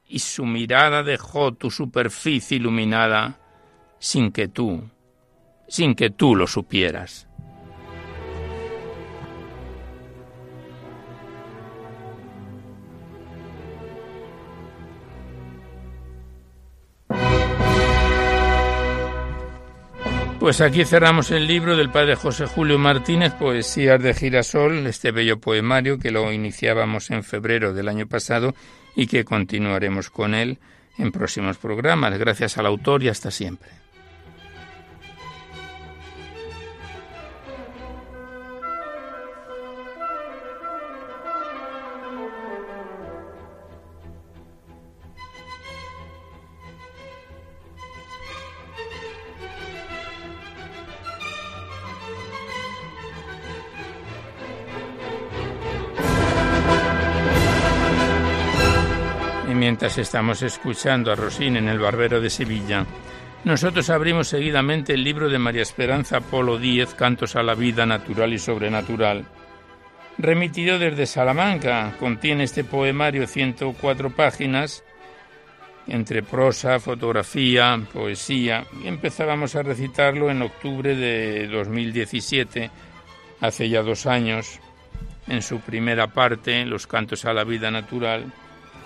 y 0.08 0.20
su 0.20 0.46
mirada 0.46 1.02
dejó 1.02 1.54
tu 1.54 1.72
superficie 1.72 2.58
iluminada 2.58 3.40
sin 3.98 4.32
que 4.32 4.48
tú, 4.48 4.90
sin 5.68 5.96
que 5.96 6.10
tú 6.12 6.36
lo 6.36 6.48
supieras. 6.48 7.28
Pues 20.46 20.62
aquí 20.62 20.86
cerramos 20.86 21.32
el 21.32 21.48
libro 21.48 21.76
del 21.76 21.90
padre 21.90 22.16
José 22.16 22.46
Julio 22.46 22.78
Martínez, 22.78 23.34
Poesías 23.34 24.00
de 24.00 24.14
Girasol, 24.14 24.86
este 24.86 25.10
bello 25.10 25.40
poemario 25.40 25.98
que 25.98 26.12
lo 26.12 26.32
iniciábamos 26.32 27.10
en 27.10 27.24
febrero 27.24 27.74
del 27.74 27.90
año 27.90 28.06
pasado 28.06 28.54
y 28.96 29.08
que 29.08 29.26
continuaremos 29.26 30.12
con 30.12 30.36
él 30.36 30.60
en 31.00 31.12
próximos 31.12 31.58
programas. 31.58 32.20
Gracias 32.20 32.60
al 32.60 32.68
autor 32.68 33.02
y 33.02 33.10
hasta 33.10 33.32
siempre. 33.32 33.72
Estamos 59.86 60.42
escuchando 60.42 61.12
a 61.12 61.16
Rosín 61.16 61.58
en 61.58 61.70
El 61.70 61.78
Barbero 61.78 62.20
de 62.20 62.32
Sevilla, 62.32 62.86
nosotros 63.44 63.92
abrimos 63.92 64.28
seguidamente 64.28 64.94
el 64.94 65.04
libro 65.04 65.30
de 65.30 65.38
María 65.38 65.62
Esperanza 65.62 66.22
Polo 66.22 66.58
Díez, 66.58 66.96
Cantos 66.96 67.36
a 67.36 67.44
la 67.44 67.54
Vida 67.54 67.86
Natural 67.86 68.34
y 68.34 68.40
Sobrenatural. 68.40 69.26
Remitido 70.18 70.80
desde 70.80 71.06
Salamanca, 71.06 71.96
contiene 72.00 72.46
este 72.46 72.64
poemario 72.64 73.28
104 73.28 74.10
páginas, 74.10 74.84
entre 75.86 76.24
prosa, 76.24 76.80
fotografía, 76.80 77.80
poesía, 77.94 78.66
y 78.84 78.88
empezábamos 78.88 79.56
a 79.56 79.62
recitarlo 79.62 80.32
en 80.32 80.42
octubre 80.42 80.96
de 80.96 81.48
2017, 81.48 82.72
hace 83.40 83.70
ya 83.70 83.84
dos 83.84 84.08
años, 84.08 84.60
en 85.28 85.44
su 85.44 85.60
primera 85.60 86.08
parte, 86.08 86.66
Los 86.66 86.88
Cantos 86.88 87.24
a 87.26 87.34
la 87.34 87.44
Vida 87.44 87.70
Natural, 87.70 88.34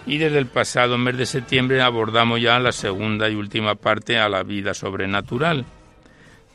y 0.10 0.18
desde 0.18 0.40
el 0.40 0.48
pasado 0.48 0.98
mes 0.98 1.18
de 1.18 1.28
septiembre 1.28 1.84
abordamos 1.84 2.42
ya 2.42 2.58
la 2.58 2.72
segunda 2.72 3.30
y 3.30 3.36
última 3.36 3.76
parte 3.76 4.18
a 4.18 4.28
la 4.28 4.42
vida 4.42 4.74
sobrenatural 4.74 5.66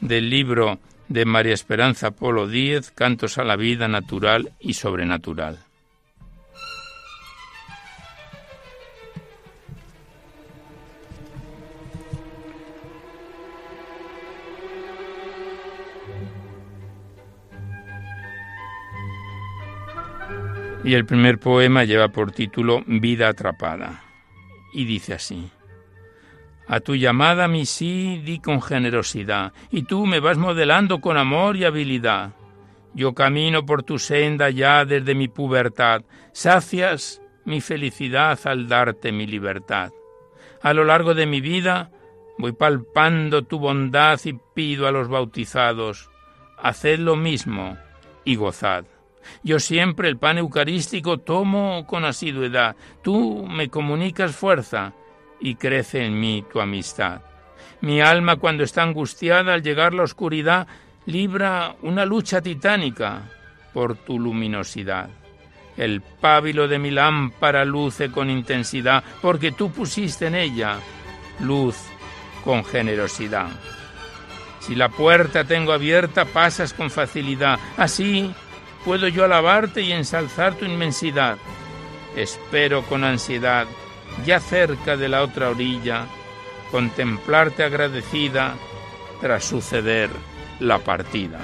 del 0.01 0.29
libro 0.29 0.81
de 1.07 1.25
María 1.25 1.55
Esperanza 1.55 2.11
Polo 2.11 2.49
Díez, 2.49 2.91
Cantos 2.91 3.39
a 3.39 3.45
la 3.45 3.55
vida 3.55 3.87
natural 3.87 4.51
y 4.59 4.75
sobrenatural. 4.75 5.64
Y 20.85 20.93
el 20.95 21.07
primer 21.07 21.39
poema 21.39 21.85
lleva 21.85 22.09
por 22.09 22.31
título 22.31 22.83
Vida 22.87 23.29
atrapada. 23.29 24.05
Y 24.75 24.85
dice 24.85 25.15
así. 25.15 25.51
A 26.67 26.81
tu 26.81 26.95
llamada 26.95 27.49
mi 27.49 27.67
sí 27.67 28.21
di 28.25 28.39
con 28.39 28.61
generosidad, 28.61 29.53
y 29.71 29.83
tú 29.83 30.07
me 30.07 30.21
vas 30.21 30.39
modelando 30.39 31.01
con 31.01 31.17
amor 31.17 31.57
y 31.57 31.65
habilidad. 31.65 32.35
Yo 32.95 33.15
camino 33.15 33.67
por 33.67 33.83
tu 33.83 33.99
senda 33.99 34.51
ya 34.51 34.85
desde 34.85 35.15
mi 35.15 35.29
pubertad, 35.29 36.03
sacias 36.33 37.21
mi 37.45 37.61
felicidad 37.61 38.39
al 38.45 38.69
darte 38.69 39.11
mi 39.11 39.27
libertad. 39.27 39.91
A 40.63 40.73
lo 40.73 40.85
largo 40.85 41.15
de 41.15 41.27
mi 41.27 41.41
vida 41.41 41.91
voy 42.39 42.53
palpando 42.53 43.45
tu 43.45 43.59
bondad 43.59 44.21
y 44.25 44.39
pido 44.55 44.87
a 44.87 44.93
los 44.93 45.09
bautizados, 45.09 46.11
haced 46.59 46.99
lo 47.01 47.17
mismo 47.17 47.77
y 48.25 48.37
gozad. 48.37 48.85
Yo 49.43 49.59
siempre 49.59 50.09
el 50.09 50.17
pan 50.17 50.39
eucarístico 50.39 51.19
tomo 51.19 51.87
con 51.87 52.05
asiduidad. 52.05 52.77
Tú 53.03 53.47
me 53.47 53.69
comunicas 53.69 54.35
fuerza 54.35 54.93
y 55.41 55.57
crece 55.57 56.05
en 56.05 56.19
mí 56.19 56.45
tu 56.53 56.61
amistad. 56.61 57.23
Mi 57.81 58.01
alma 58.01 58.37
cuando 58.37 58.65
está 58.65 58.83
angustiada 58.83 59.55
al 59.55 59.63
llegar 59.63 59.93
la 59.93 60.05
oscuridad 60.05 60.67
libra 61.07 61.77
una 61.83 62.07
lucha 62.07 62.41
titánica 62.41 63.23
por 63.73 63.97
tu 63.97 64.19
luminosidad. 64.19 65.11
El 65.77 66.01
pábilo 66.01 66.69
de 66.69 66.79
mi 66.79 66.91
lámpara 66.91 67.65
luce 67.65 68.11
con 68.11 68.31
intensidad 68.31 69.03
porque 69.21 69.53
tú 69.53 69.71
pusiste 69.71 70.29
en 70.29 70.37
ella 70.37 70.79
luz 71.41 71.77
con 72.45 72.65
generosidad. 72.65 73.49
Si 74.61 74.75
la 74.75 74.89
puerta 74.89 75.45
tengo 75.45 75.73
abierta, 75.73 76.25
pasas 76.25 76.73
con 76.73 76.91
facilidad. 76.91 77.59
Así 77.77 78.33
puedo 78.85 79.09
yo 79.09 79.25
alabarte 79.25 79.81
y 79.83 79.93
ensalzar 79.93 80.55
tu 80.55 80.65
inmensidad. 80.65 81.39
Espero 82.17 82.83
con 82.83 83.03
ansiedad, 83.05 83.67
ya 84.25 84.41
cerca 84.41 84.97
de 84.97 85.09
la 85.09 85.23
otra 85.23 85.51
orilla, 85.51 86.07
contemplarte 86.71 87.65
agradecida 87.65 88.55
tras 89.21 89.45
suceder 89.45 90.11
la 90.61 90.79
partida. 90.79 91.41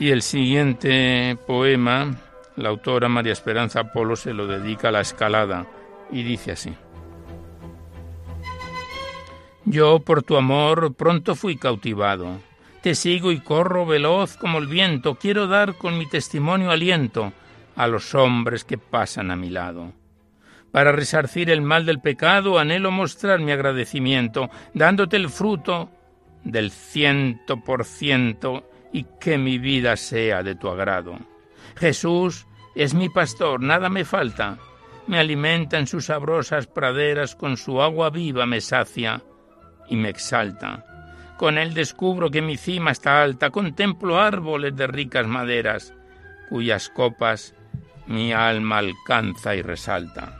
Y 0.00 0.10
el 0.10 0.22
siguiente 0.22 1.36
poema, 1.46 2.16
la 2.54 2.68
autora 2.68 3.08
María 3.08 3.32
Esperanza 3.32 3.92
Polo 3.92 4.14
se 4.14 4.32
lo 4.32 4.46
dedica 4.46 4.88
a 4.88 4.92
la 4.92 5.00
escalada 5.00 5.66
y 6.12 6.22
dice 6.22 6.52
así. 6.52 6.72
Yo 9.64 9.98
por 9.98 10.22
tu 10.22 10.36
amor 10.36 10.94
pronto 10.94 11.34
fui 11.34 11.56
cautivado. 11.56 12.38
Te 12.80 12.94
sigo 12.94 13.32
y 13.32 13.40
corro 13.40 13.86
veloz 13.86 14.36
como 14.36 14.58
el 14.58 14.68
viento. 14.68 15.16
Quiero 15.16 15.48
dar 15.48 15.74
con 15.74 15.98
mi 15.98 16.06
testimonio 16.06 16.70
aliento 16.70 17.32
a 17.74 17.88
los 17.88 18.14
hombres 18.14 18.64
que 18.64 18.78
pasan 18.78 19.32
a 19.32 19.36
mi 19.36 19.50
lado. 19.50 19.92
Para 20.70 20.92
resarcir 20.92 21.50
el 21.50 21.60
mal 21.60 21.86
del 21.86 22.00
pecado 22.00 22.60
anhelo 22.60 22.92
mostrar 22.92 23.40
mi 23.40 23.50
agradecimiento, 23.50 24.48
dándote 24.74 25.16
el 25.16 25.28
fruto 25.28 25.90
del 26.44 26.70
ciento 26.70 27.58
por 27.64 27.84
ciento 27.84 28.67
y 28.92 29.04
que 29.20 29.38
mi 29.38 29.58
vida 29.58 29.96
sea 29.96 30.42
de 30.42 30.54
tu 30.54 30.68
agrado. 30.68 31.18
Jesús 31.76 32.46
es 32.74 32.94
mi 32.94 33.08
pastor, 33.08 33.60
nada 33.60 33.88
me 33.88 34.04
falta. 34.04 34.58
Me 35.06 35.18
alimenta 35.18 35.78
en 35.78 35.86
sus 35.86 36.06
sabrosas 36.06 36.66
praderas, 36.66 37.34
con 37.34 37.56
su 37.56 37.80
agua 37.80 38.10
viva 38.10 38.46
me 38.46 38.60
sacia 38.60 39.22
y 39.88 39.96
me 39.96 40.10
exalta. 40.10 40.84
Con 41.38 41.56
él 41.56 41.72
descubro 41.72 42.30
que 42.30 42.42
mi 42.42 42.56
cima 42.56 42.90
está 42.90 43.22
alta, 43.22 43.50
contemplo 43.50 44.20
árboles 44.20 44.76
de 44.76 44.86
ricas 44.86 45.26
maderas, 45.26 45.94
cuyas 46.48 46.88
copas 46.88 47.54
mi 48.06 48.32
alma 48.32 48.78
alcanza 48.78 49.54
y 49.54 49.62
resalta. 49.62 50.36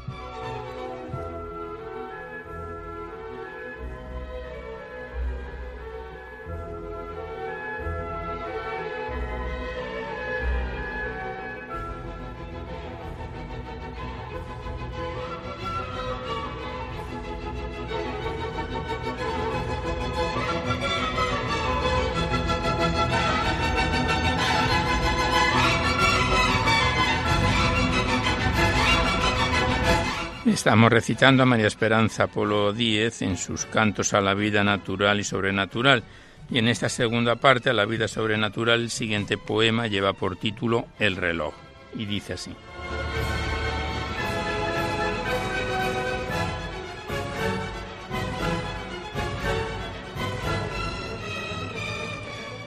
Estamos 30.69 30.93
recitando 30.93 31.43
a 31.43 31.47
María 31.47 31.67
Esperanza 31.67 32.27
Polo 32.27 32.75
Díez 32.75 33.23
en 33.23 33.39
sus 33.39 33.65
cantos 33.65 34.13
a 34.13 34.21
la 34.21 34.35
vida 34.35 34.63
natural 34.63 35.19
y 35.19 35.25
sobrenatural. 35.25 36.05
Y 36.51 36.59
en 36.59 36.69
esta 36.69 36.91
segunda 36.91 37.37
parte, 37.37 37.71
a 37.71 37.73
la 37.73 37.87
vida 37.87 38.07
sobrenatural, 38.07 38.83
el 38.83 38.91
siguiente 38.91 39.39
poema 39.39 39.87
lleva 39.87 40.13
por 40.13 40.37
título 40.37 40.85
El 40.99 41.17
reloj. 41.17 41.55
Y 41.97 42.05
dice 42.05 42.35
así. 42.35 42.55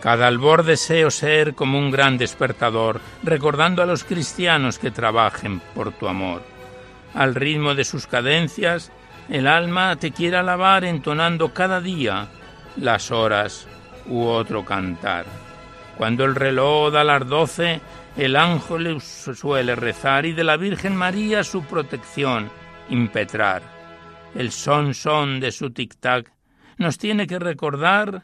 Cada 0.01 0.25
albor 0.25 0.63
deseo 0.63 1.11
ser 1.11 1.53
como 1.53 1.77
un 1.77 1.91
gran 1.91 2.17
despertador, 2.17 2.99
recordando 3.21 3.83
a 3.83 3.85
los 3.85 4.03
cristianos 4.03 4.79
que 4.79 4.89
trabajen 4.89 5.59
por 5.75 5.91
tu 5.91 6.07
amor 6.07 6.50
al 7.13 7.35
ritmo 7.35 7.75
de 7.75 7.83
sus 7.83 8.07
cadencias, 8.07 8.91
el 9.29 9.47
alma 9.47 9.95
te 9.95 10.11
quiere 10.11 10.37
alabar 10.37 10.83
entonando 10.83 11.53
cada 11.53 11.81
día 11.81 12.27
las 12.77 13.11
horas 13.11 13.67
u 14.07 14.23
otro 14.23 14.65
cantar. 14.65 15.25
Cuando 15.97 16.25
el 16.25 16.35
reloj 16.35 16.91
da 16.91 17.03
las 17.03 17.27
doce, 17.27 17.81
el 18.17 18.35
ángel 18.35 18.99
suele 19.01 19.75
rezar 19.75 20.25
y 20.25 20.33
de 20.33 20.43
la 20.43 20.57
Virgen 20.57 20.95
María 20.95 21.43
su 21.43 21.63
protección 21.63 22.49
impetrar. 22.89 23.61
el 24.35 24.51
son 24.51 24.93
son 24.93 25.39
de 25.39 25.51
su 25.51 25.71
tic-tac, 25.71 26.31
nos 26.77 26.97
tiene 26.97 27.27
que 27.27 27.37
recordar 27.37 28.23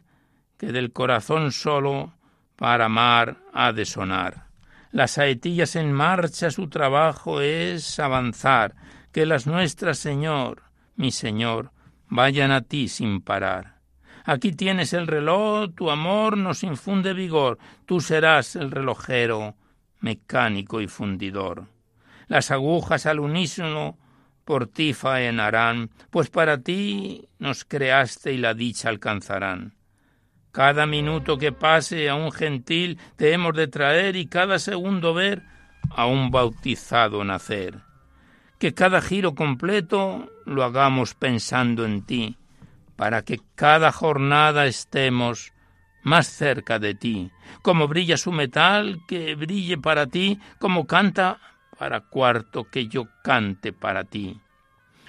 que 0.58 0.72
del 0.72 0.92
corazón 0.92 1.52
solo 1.52 2.14
para 2.56 2.86
amar 2.86 3.38
ha 3.54 3.72
de 3.72 3.86
sonar. 3.86 4.47
Las 4.92 5.12
saetillas 5.12 5.76
en 5.76 5.92
marcha 5.92 6.52
su 6.52 6.70
trabajo 6.70 7.42
es 7.42 8.00
avanzar, 8.00 8.76
que 9.12 9.26
las 9.26 9.48
nuestras, 9.48 9.98
Señor, 9.98 10.64
mi 10.96 11.12
Señor, 11.12 11.72
vayan 12.08 12.52
a 12.52 12.62
ti 12.62 12.88
sin 12.88 13.22
parar. 13.22 13.78
Aquí 14.24 14.52
tienes 14.52 14.92
el 14.92 15.08
reloj, 15.08 15.74
tu 15.74 15.90
amor 15.90 16.38
nos 16.38 16.64
infunde 16.64 17.14
vigor, 17.14 17.58
tú 17.86 18.02
serás 18.02 18.58
el 18.58 18.72
relojero, 18.72 19.56
mecánico 20.00 20.82
y 20.82 20.88
fundidor. 20.88 21.68
Las 22.28 22.52
agujas 22.52 23.06
al 23.06 23.20
unísono 23.22 23.98
por 24.44 24.68
ti 24.68 24.94
faenarán, 24.94 25.92
pues 26.10 26.30
para 26.30 26.58
ti 26.58 27.30
nos 27.40 27.64
creaste 27.64 28.34
y 28.34 28.38
la 28.38 28.54
dicha 28.54 28.90
alcanzarán. 28.90 29.77
Cada 30.58 30.88
minuto 30.88 31.38
que 31.38 31.52
pase 31.52 32.10
a 32.10 32.16
un 32.16 32.32
gentil 32.32 32.98
te 33.16 33.32
hemos 33.32 33.54
de 33.54 33.68
traer 33.68 34.16
y 34.16 34.26
cada 34.26 34.58
segundo 34.58 35.14
ver 35.14 35.44
a 35.92 36.08
un 36.08 36.32
bautizado 36.32 37.24
nacer. 37.24 37.82
Que 38.58 38.74
cada 38.74 39.00
giro 39.00 39.36
completo 39.36 40.32
lo 40.46 40.64
hagamos 40.64 41.14
pensando 41.14 41.86
en 41.86 42.02
ti, 42.02 42.38
para 42.96 43.22
que 43.22 43.40
cada 43.54 43.92
jornada 43.92 44.66
estemos 44.66 45.54
más 46.02 46.26
cerca 46.26 46.80
de 46.80 46.96
ti, 46.96 47.30
como 47.62 47.88
brilla 47.88 48.18
su 48.18 48.32
metal, 48.32 48.98
que 49.08 49.36
brille 49.36 49.78
para 49.78 50.08
ti, 50.08 50.40
como 50.58 50.88
canta 50.88 51.38
para 51.78 52.02
cuarto, 52.02 52.64
que 52.64 52.88
yo 52.88 53.04
cante 53.24 53.74
para 53.74 54.06
ti. 54.06 54.42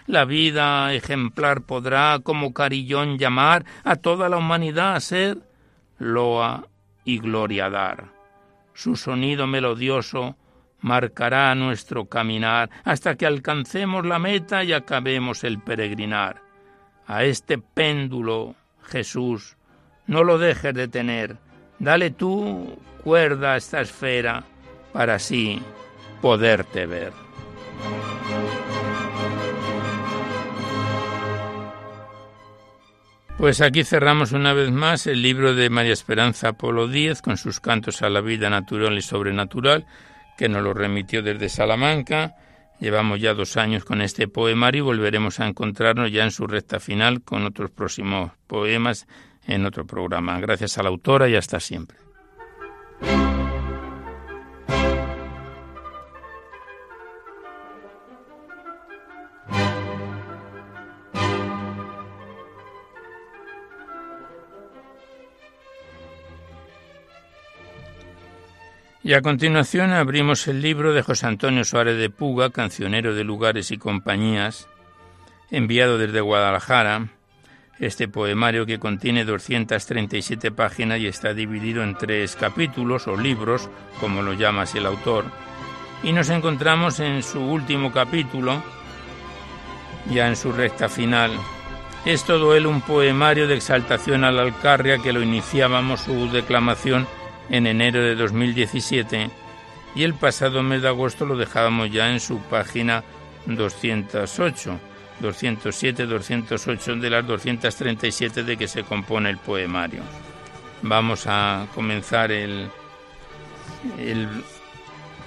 La 0.08 0.24
vida 0.24 0.94
ejemplar 0.94 1.60
podrá 1.60 2.18
como 2.22 2.54
carillón 2.54 3.18
llamar 3.18 3.66
a 3.84 3.96
toda 3.96 4.30
la 4.30 4.38
humanidad 4.38 4.96
a 4.96 5.00
ser 5.00 5.36
loa 5.98 6.66
y 7.04 7.18
gloria 7.18 7.68
dar. 7.68 8.06
Su 8.72 8.96
sonido 8.96 9.46
melodioso 9.46 10.34
marcará 10.80 11.54
nuestro 11.54 12.06
caminar 12.06 12.70
hasta 12.84 13.16
que 13.16 13.26
alcancemos 13.26 14.06
la 14.06 14.18
meta 14.18 14.64
y 14.64 14.72
acabemos 14.72 15.44
el 15.44 15.58
peregrinar. 15.58 16.40
A 17.06 17.24
este 17.24 17.58
péndulo, 17.58 18.54
Jesús, 18.84 19.58
no 20.06 20.24
lo 20.24 20.38
dejes 20.38 20.72
de 20.72 20.88
tener. 20.88 21.36
Dale 21.78 22.12
tú 22.12 22.78
cuerda 23.04 23.52
a 23.52 23.56
esta 23.58 23.82
esfera 23.82 24.42
para 24.90 25.16
así 25.16 25.60
poderte 26.22 26.86
ver. 26.86 27.12
Pues 33.38 33.60
aquí 33.60 33.84
cerramos 33.84 34.32
una 34.32 34.52
vez 34.52 34.72
más 34.72 35.06
el 35.06 35.22
libro 35.22 35.54
de 35.54 35.70
María 35.70 35.92
Esperanza 35.92 36.54
Polo 36.54 36.88
Díez 36.88 37.22
con 37.22 37.36
sus 37.36 37.60
cantos 37.60 38.02
a 38.02 38.10
la 38.10 38.20
vida 38.20 38.50
natural 38.50 38.98
y 38.98 39.00
sobrenatural, 39.00 39.86
que 40.36 40.48
nos 40.48 40.64
lo 40.64 40.74
remitió 40.74 41.22
desde 41.22 41.48
Salamanca. 41.48 42.34
Llevamos 42.80 43.20
ya 43.20 43.34
dos 43.34 43.56
años 43.56 43.84
con 43.84 44.02
este 44.02 44.26
poemario 44.26 44.82
y 44.82 44.86
volveremos 44.86 45.38
a 45.38 45.46
encontrarnos 45.46 46.10
ya 46.10 46.24
en 46.24 46.32
su 46.32 46.48
recta 46.48 46.80
final 46.80 47.22
con 47.22 47.44
otros 47.46 47.70
próximos 47.70 48.32
poemas 48.48 49.06
en 49.46 49.66
otro 49.66 49.86
programa. 49.86 50.40
Gracias 50.40 50.76
a 50.76 50.82
la 50.82 50.88
autora 50.88 51.28
y 51.28 51.36
hasta 51.36 51.60
siempre. 51.60 52.07
Y 69.08 69.14
a 69.14 69.22
continuación 69.22 69.94
abrimos 69.94 70.46
el 70.48 70.60
libro 70.60 70.92
de 70.92 71.00
José 71.00 71.28
Antonio 71.28 71.64
Suárez 71.64 71.96
de 71.96 72.10
Puga, 72.10 72.50
cancionero 72.50 73.14
de 73.14 73.24
lugares 73.24 73.70
y 73.70 73.78
compañías, 73.78 74.68
enviado 75.50 75.96
desde 75.96 76.20
Guadalajara, 76.20 77.08
este 77.78 78.06
poemario 78.06 78.66
que 78.66 78.78
contiene 78.78 79.24
237 79.24 80.50
páginas 80.50 81.00
y 81.00 81.06
está 81.06 81.32
dividido 81.32 81.82
en 81.82 81.96
tres 81.96 82.36
capítulos 82.36 83.08
o 83.08 83.16
libros, 83.16 83.70
como 83.98 84.20
lo 84.20 84.34
llama 84.34 84.64
el 84.74 84.84
autor, 84.84 85.24
y 86.02 86.12
nos 86.12 86.28
encontramos 86.28 87.00
en 87.00 87.22
su 87.22 87.40
último 87.40 87.90
capítulo, 87.90 88.62
ya 90.12 90.28
en 90.28 90.36
su 90.36 90.52
recta 90.52 90.90
final. 90.90 91.30
Es 92.04 92.24
todo 92.24 92.54
él 92.54 92.66
un 92.66 92.82
poemario 92.82 93.46
de 93.46 93.54
exaltación 93.54 94.24
a 94.24 94.30
la 94.30 94.42
Alcarria 94.42 94.98
que 94.98 95.14
lo 95.14 95.22
iniciábamos 95.22 96.00
su 96.00 96.30
declamación 96.30 97.06
en 97.50 97.66
enero 97.66 98.02
de 98.02 98.14
2017 98.14 99.30
y 99.94 100.02
el 100.02 100.14
pasado 100.14 100.62
mes 100.62 100.82
de 100.82 100.88
agosto 100.88 101.24
lo 101.24 101.36
dejábamos 101.36 101.90
ya 101.90 102.10
en 102.10 102.20
su 102.20 102.38
página 102.38 103.02
208, 103.46 104.78
207, 105.20 106.06
208 106.06 106.96
de 106.96 107.10
las 107.10 107.26
237 107.26 108.44
de 108.44 108.56
que 108.56 108.68
se 108.68 108.84
compone 108.84 109.30
el 109.30 109.38
poemario. 109.38 110.02
Vamos 110.82 111.24
a 111.26 111.66
comenzar 111.74 112.30
el, 112.30 112.68
el, 113.98 114.28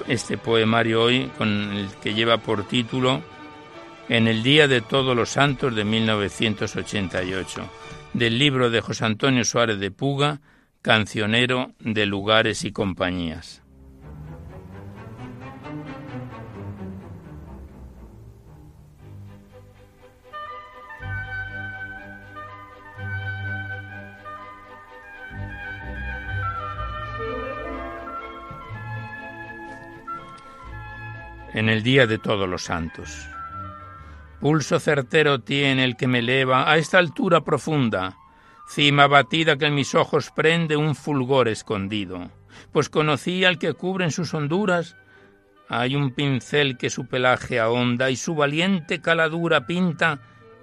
este 0.07 0.38
poemario 0.38 1.03
hoy 1.03 1.32
con 1.38 1.49
el 1.49 1.89
que 2.01 2.13
lleva 2.13 2.38
por 2.38 2.63
título 2.67 3.22
En 4.07 4.28
el 4.28 4.43
Día 4.43 4.67
de 4.67 4.82
Todos 4.82 5.15
los 5.15 5.30
Santos 5.30 5.76
de 5.76 5.84
1988, 5.84 7.69
del 8.13 8.38
libro 8.38 8.69
de 8.69 8.82
José 8.82 9.05
Antonio 9.05 9.43
Suárez 9.43 9.80
de 9.80 9.91
Puga, 9.91 10.39
cancionero 10.82 11.73
de 11.79 12.07
lugares 12.07 12.63
y 12.63 12.71
compañías. 12.71 13.61
En 31.53 31.69
el 31.69 31.84
día 31.84 32.07
de 32.07 32.17
todos 32.17 32.49
los 32.49 32.63
santos. 32.63 33.27
Pulso 34.39 34.79
certero 34.79 35.41
tiene 35.41 35.84
el 35.84 35.95
que 35.95 36.07
me 36.07 36.19
eleva 36.19 36.71
a 36.71 36.77
esta 36.77 36.97
altura 36.97 37.41
profunda, 37.41 38.17
cima 38.74 39.07
batida 39.07 39.57
que 39.57 39.65
en 39.65 39.76
mis 39.76 39.95
ojos 39.95 40.32
prende 40.34 40.78
un 40.78 40.95
fulgor 40.95 41.49
escondido, 41.49 42.32
pues 42.72 42.89
conocí 42.89 43.43
al 43.43 43.59
que 43.59 43.74
cubre 43.74 44.05
en 44.05 44.11
sus 44.11 44.34
honduras 44.34 44.95
hay 45.74 45.95
un 45.95 46.11
pincel 46.11 46.78
que 46.78 46.89
su 46.89 47.07
pelaje 47.07 47.57
ahonda 47.57 48.09
y 48.09 48.17
su 48.17 48.36
valiente 48.36 48.99
caladura 48.99 49.65
pinta 49.65 50.19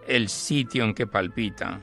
el 0.06 0.28
sitio 0.28 0.84
en 0.84 0.92
que 0.92 1.06
palpita. 1.06 1.80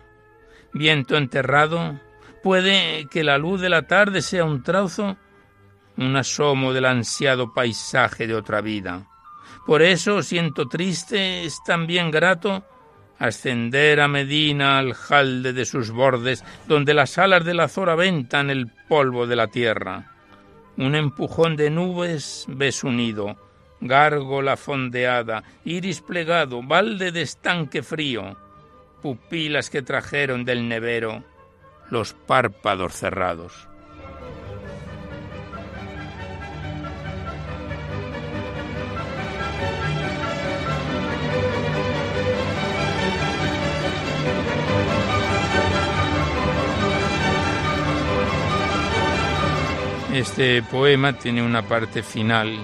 Viento 0.74 1.18
enterrado, 1.18 2.00
puede 2.44 3.08
que 3.10 3.24
la 3.24 3.40
luz 3.40 3.62
de 3.62 3.70
la 3.70 3.88
tarde 3.88 4.22
sea 4.22 4.46
un 4.46 4.62
trazo, 4.62 5.18
un 5.98 6.16
asomo 6.16 6.72
del 6.72 6.86
ansiado 6.86 7.52
paisaje 7.52 8.28
de 8.28 8.36
otra 8.36 8.62
vida. 8.62 9.08
Por 9.66 9.82
eso 9.82 10.22
siento 10.22 10.68
triste, 10.68 11.46
es 11.46 11.64
también 11.64 12.12
grato 12.12 12.64
ascender 13.20 14.02
a 14.02 14.08
Medina 14.08 14.78
al 14.78 14.94
jalde 14.94 15.54
de 15.54 15.66
sus 15.66 15.92
bordes, 15.92 16.44
donde 16.68 16.94
las 16.94 17.18
alas 17.18 17.46
del 17.46 17.60
azor 17.60 17.90
aventan 17.90 18.50
el 18.50 18.68
polvo 18.88 19.28
de 19.28 19.36
la 19.36 19.48
tierra. 19.48 20.12
Un 20.78 20.96
empujón 20.96 21.56
de 21.56 21.70
nubes 21.70 22.46
ves 22.50 22.84
unido, 22.84 23.38
gárgola 23.80 24.58
fondeada, 24.58 25.44
iris 25.64 26.02
plegado, 26.02 26.62
balde 26.62 27.12
de 27.12 27.22
estanque 27.22 27.82
frío, 27.82 28.38
pupilas 29.02 29.70
que 29.70 29.82
trajeron 29.82 30.44
del 30.44 30.68
nevero, 30.68 31.24
los 31.90 32.14
párpados 32.14 32.94
cerrados. 32.94 33.70
Este 50.16 50.64
poema 50.64 51.12
tiene 51.12 51.44
una 51.44 51.64
parte 51.64 52.02
final 52.02 52.58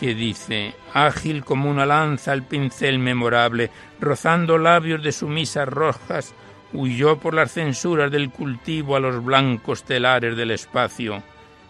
que 0.00 0.14
dice, 0.14 0.74
ágil 0.94 1.44
como 1.44 1.68
una 1.68 1.84
lanza 1.84 2.32
el 2.32 2.44
pincel 2.44 2.98
memorable, 2.98 3.70
rozando 4.00 4.56
labios 4.56 5.02
de 5.02 5.12
sumisas 5.12 5.68
rojas, 5.68 6.34
huyó 6.72 7.18
por 7.18 7.34
las 7.34 7.52
censuras 7.52 8.10
del 8.10 8.30
cultivo 8.30 8.96
a 8.96 9.00
los 9.00 9.22
blancos 9.22 9.82
telares 9.82 10.34
del 10.34 10.50
espacio, 10.50 11.22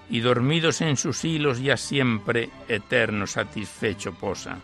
y 0.09 0.21
dormidos 0.21 0.83
en 0.83 0.97
sus 0.97 1.25
hilos 1.25 1.61
ya 1.61 1.77
siempre 1.77 2.51
eterno 2.69 3.27
satisfecho 3.27 4.13
posa. 4.15 4.61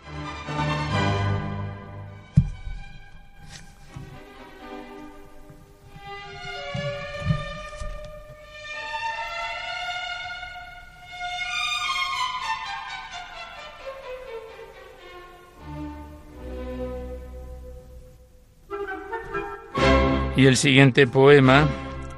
Y 20.36 20.46
el 20.46 20.56
siguiente 20.56 21.06
poema 21.06 21.68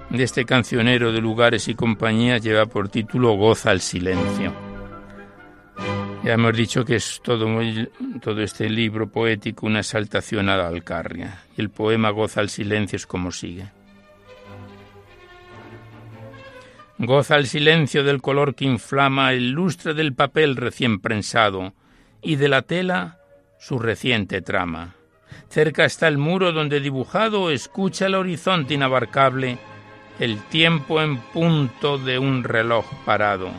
de 0.08 0.24
este 0.24 0.46
cancionero 0.46 1.12
de 1.12 1.20
lugares 1.20 1.68
y 1.68 1.74
compañías 1.74 2.42
lleva 2.42 2.64
por 2.64 2.88
título 2.88 3.32
Goza 3.32 3.72
el 3.72 3.80
silencio. 3.80 4.54
Ya 6.24 6.32
hemos 6.32 6.56
dicho 6.56 6.84
que 6.84 6.96
es 6.96 7.20
todo, 7.22 7.46
todo 8.22 8.40
este 8.40 8.70
libro 8.70 9.06
poético 9.06 9.66
una 9.66 9.80
exaltación 9.80 10.48
a 10.48 10.56
la 10.56 10.68
Alcarria. 10.68 11.42
Y 11.56 11.60
el 11.60 11.68
poema 11.68 12.08
Goza 12.10 12.40
el 12.40 12.48
silencio 12.48 12.96
es 12.96 13.06
como 13.06 13.30
sigue. 13.30 13.68
Goza 16.98 17.36
el 17.36 17.46
silencio 17.46 18.02
del 18.02 18.22
color 18.22 18.54
que 18.54 18.64
inflama 18.64 19.34
el 19.34 19.50
lustre 19.50 19.92
del 19.92 20.14
papel 20.14 20.56
recién 20.56 21.00
prensado 21.00 21.74
y 22.22 22.36
de 22.36 22.48
la 22.48 22.62
tela 22.62 23.18
su 23.58 23.78
reciente 23.78 24.40
trama. 24.40 24.94
Cerca 25.48 25.84
está 25.84 26.08
el 26.08 26.18
muro 26.18 26.52
donde 26.52 26.80
dibujado 26.80 27.50
escucha 27.50 28.06
el 28.06 28.14
horizonte 28.14 28.74
inabarcable 28.74 29.58
el 30.18 30.40
tiempo 30.44 31.00
en 31.02 31.18
punto 31.18 31.98
de 31.98 32.18
un 32.18 32.42
reloj 32.42 32.86
parado. 33.04 33.50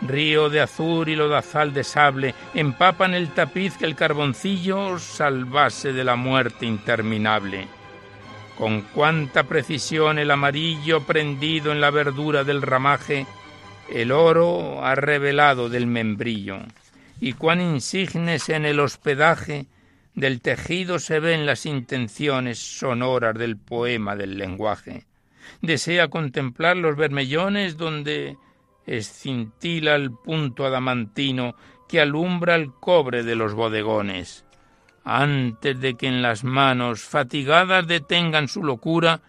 Río 0.00 0.48
de 0.48 0.60
azur 0.60 1.08
y 1.08 1.16
lodazal 1.16 1.74
de 1.74 1.84
sable 1.84 2.34
empapan 2.54 3.14
el 3.14 3.30
tapiz 3.30 3.76
que 3.76 3.84
el 3.84 3.96
carboncillo 3.96 4.98
salvase 4.98 5.92
de 5.92 6.04
la 6.04 6.16
muerte 6.16 6.66
interminable. 6.66 7.66
Con 8.56 8.82
cuánta 8.82 9.44
precisión 9.44 10.18
el 10.18 10.30
amarillo 10.30 11.02
prendido 11.02 11.72
en 11.72 11.80
la 11.80 11.90
verdura 11.90 12.44
del 12.44 12.62
ramaje, 12.62 13.26
el 13.92 14.12
oro 14.12 14.84
ha 14.84 14.94
revelado 14.94 15.68
del 15.68 15.86
membrillo, 15.86 16.58
y 17.20 17.32
cuán 17.34 17.60
insignes 17.60 18.48
en 18.48 18.64
el 18.64 18.80
hospedaje 18.80 19.66
del 20.18 20.40
tejido 20.40 20.98
se 20.98 21.20
ven 21.20 21.46
las 21.46 21.66
intenciones 21.66 22.58
sonoras 22.58 23.34
del 23.36 23.56
poema 23.56 24.16
del 24.16 24.38
lenguaje 24.38 25.08
desea 25.60 26.08
contemplar 26.08 26.76
los 26.76 26.96
vermellones 26.96 27.76
donde 27.76 28.36
escintila 28.86 29.94
el 29.94 30.12
punto 30.12 30.64
adamantino 30.64 31.54
que 31.88 32.00
alumbra 32.00 32.54
el 32.54 32.72
cobre 32.72 33.22
de 33.22 33.34
los 33.34 33.54
bodegones. 33.54 34.44
Antes 35.04 35.80
de 35.80 35.94
que 35.94 36.06
en 36.06 36.22
las 36.22 36.44
manos 36.44 37.02
fatigadas 37.02 37.86
detengan 37.86 38.48
su 38.48 38.62
locura, 38.62 39.20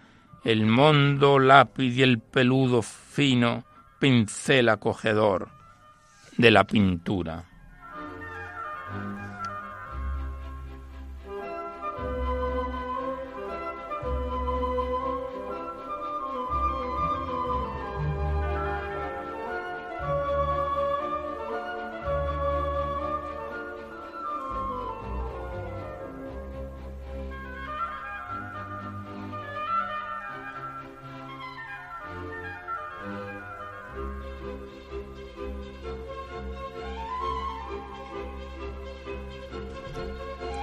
el 0.44 0.66
mondo 0.66 1.40
lápiz 1.40 1.96
y 1.96 2.04
el 2.04 2.20
peludo 2.20 2.82
fino 2.82 3.64
pincel 4.00 4.70
acogedor 4.70 5.50
de 6.38 6.52
la 6.52 6.66
pintura. 6.66 7.49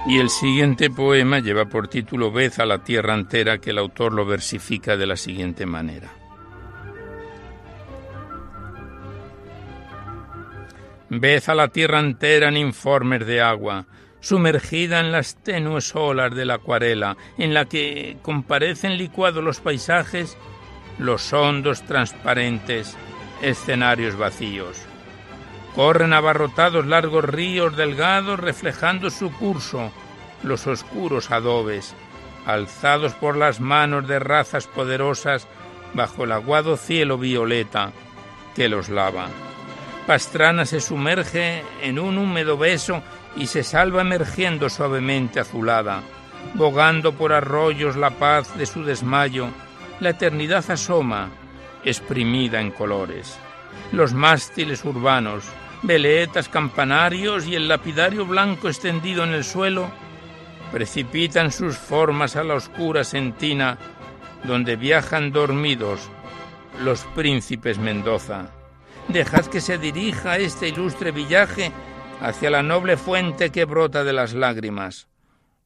Y 0.07 0.19
el 0.19 0.29
siguiente 0.29 0.89
poema 0.89 1.39
lleva 1.39 1.65
por 1.65 1.89
título 1.89 2.31
Vez 2.31 2.59
a 2.59 2.65
la 2.65 2.77
tierra 2.81 3.13
entera, 3.13 3.57
que 3.57 3.71
el 3.71 3.77
autor 3.77 4.13
lo 4.13 4.25
versifica 4.25 4.95
de 4.95 5.05
la 5.05 5.17
siguiente 5.17 5.65
manera. 5.65 6.09
Vez 11.09 11.49
a 11.49 11.55
la 11.55 11.67
tierra 11.67 11.99
entera 11.99 12.47
en 12.47 12.55
informes 12.55 13.27
de 13.27 13.41
agua, 13.41 13.85
sumergida 14.21 15.01
en 15.01 15.11
las 15.11 15.43
tenues 15.43 15.93
olas 15.93 16.33
de 16.33 16.45
la 16.45 16.55
acuarela, 16.55 17.17
en 17.37 17.53
la 17.53 17.65
que 17.65 18.15
comparecen 18.21 18.97
licuados 18.97 19.43
los 19.43 19.59
paisajes, 19.59 20.37
los 20.99 21.33
hondos 21.33 21.83
transparentes, 21.83 22.95
escenarios 23.41 24.17
vacíos. 24.17 24.87
Corren 25.77 26.11
abarrotados 26.11 26.87
largos 26.87 27.23
ríos 27.23 27.77
delgados 27.77 28.39
reflejando 28.39 29.11
su 29.11 29.31
curso, 29.31 29.91
los 30.41 30.65
oscuros 30.65 31.29
adobes, 31.29 31.93
alzados 32.47 33.13
por 33.13 33.37
las 33.37 33.59
manos 33.59 34.07
de 34.07 34.17
razas 34.17 34.65
poderosas 34.65 35.47
bajo 35.93 36.23
el 36.23 36.31
aguado 36.31 36.77
cielo 36.77 37.19
violeta 37.19 37.91
que 38.55 38.69
los 38.69 38.89
lava. 38.89 39.27
Pastrana 40.07 40.65
se 40.65 40.81
sumerge 40.81 41.61
en 41.83 41.99
un 41.99 42.17
húmedo 42.17 42.57
beso 42.57 43.03
y 43.35 43.45
se 43.45 43.61
salva 43.63 44.01
emergiendo 44.01 44.71
suavemente 44.71 45.39
azulada, 45.39 46.01
bogando 46.55 47.13
por 47.13 47.33
arroyos 47.33 47.95
la 47.95 48.09
paz 48.09 48.57
de 48.57 48.65
su 48.65 48.83
desmayo, 48.83 49.49
la 49.99 50.09
eternidad 50.09 50.65
asoma, 50.71 51.29
exprimida 51.85 52.61
en 52.61 52.71
colores. 52.71 53.37
Los 53.91 54.13
mástiles 54.13 54.83
urbanos, 54.83 55.43
veletas, 55.83 56.49
campanarios 56.49 57.47
y 57.47 57.55
el 57.55 57.67
lapidario 57.67 58.25
blanco 58.25 58.67
extendido 58.67 59.23
en 59.23 59.31
el 59.31 59.43
suelo, 59.43 59.89
precipitan 60.71 61.51
sus 61.51 61.77
formas 61.77 62.35
a 62.35 62.43
la 62.43 62.55
oscura 62.55 63.03
sentina 63.03 63.77
donde 64.43 64.75
viajan 64.75 65.31
dormidos 65.31 66.09
los 66.83 67.01
príncipes 67.15 67.77
Mendoza. 67.77 68.51
Dejad 69.07 69.45
que 69.45 69.61
se 69.61 69.77
dirija 69.77 70.37
este 70.37 70.67
ilustre 70.67 71.11
villaje 71.11 71.71
hacia 72.21 72.49
la 72.49 72.63
noble 72.63 72.97
fuente 72.97 73.51
que 73.51 73.65
brota 73.65 74.03
de 74.03 74.13
las 74.13 74.33
lágrimas. 74.33 75.07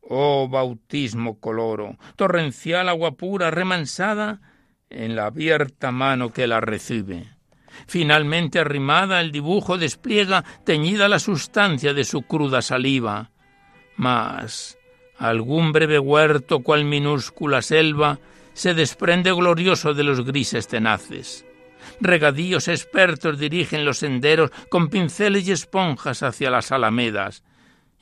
Oh 0.01 0.47
bautismo 0.47 1.39
coloro, 1.39 1.97
torrencial 2.16 2.89
agua 2.89 3.14
pura 3.14 3.51
remansada 3.51 4.41
en 4.89 5.16
la 5.16 5.28
abierta 5.28 5.91
mano 5.91 6.34
que 6.34 6.47
la 6.47 6.59
recibe. 6.59 7.30
Finalmente 7.88 8.60
arrimada 8.60 9.22
el 9.22 9.32
dibujo 9.32 9.78
despliega 9.78 10.44
teñida 10.66 11.08
la 11.08 11.20
sustancia 11.20 11.94
de 11.94 12.04
su 12.04 12.24
cruda 12.24 12.62
saliva. 12.62 13.32
Mas 13.96 14.78
algún 15.18 15.72
breve 15.72 16.00
huerto 16.00 16.62
cual 16.62 16.84
minúscula 16.86 17.62
selva 17.62 18.20
se 18.54 18.74
desprende 18.74 19.32
glorioso 19.32 19.94
de 19.94 20.04
los 20.04 20.26
grises 20.26 20.68
tenaces. 20.68 21.46
Regadíos 22.00 22.68
expertos 22.68 23.38
dirigen 23.38 23.86
los 23.86 24.00
senderos 24.00 24.52
con 24.70 24.90
pinceles 24.90 25.48
y 25.48 25.52
esponjas 25.52 26.24
hacia 26.24 26.50
las 26.50 26.72
alamedas, 26.72 27.44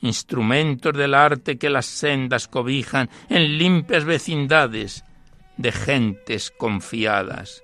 instrumentos 0.00 0.96
del 0.96 1.14
arte 1.14 1.58
que 1.58 1.68
las 1.68 1.86
sendas 1.86 2.48
cobijan 2.48 3.10
en 3.28 3.58
limpias 3.58 4.04
vecindades 4.04 5.04
de 5.58 5.72
gentes 5.72 6.50
confiadas 6.50 7.62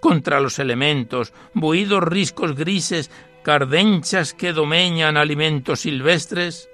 contra 0.00 0.40
los 0.40 0.58
elementos, 0.58 1.32
buidos 1.54 2.02
riscos 2.02 2.54
grises, 2.54 3.10
cardenchas 3.42 4.34
que 4.34 4.52
domeñan 4.52 5.16
alimentos 5.16 5.80
silvestres? 5.80 6.68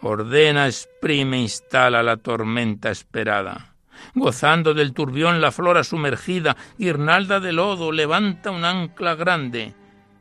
Ordena, 0.00 0.66
exprime, 0.66 1.40
instala 1.40 2.02
la 2.02 2.16
tormenta 2.16 2.90
esperada. 2.90 3.74
Gozando 4.14 4.74
del 4.74 4.92
turbión 4.92 5.40
la 5.40 5.52
flora 5.52 5.84
sumergida, 5.84 6.56
guirnalda 6.76 7.40
de 7.40 7.52
lodo, 7.52 7.92
levanta 7.92 8.50
un 8.50 8.64
ancla 8.64 9.14
grande, 9.14 9.74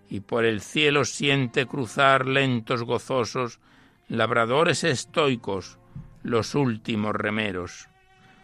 y 0.09 0.19
por 0.19 0.45
el 0.45 0.61
cielo 0.61 1.03
siente 1.05 1.65
cruzar 1.65 2.27
lentos 2.27 2.83
gozosos 2.83 3.59
labradores 4.07 4.83
estoicos, 4.83 5.79
los 6.21 6.53
últimos 6.53 7.15
remeros. 7.15 7.87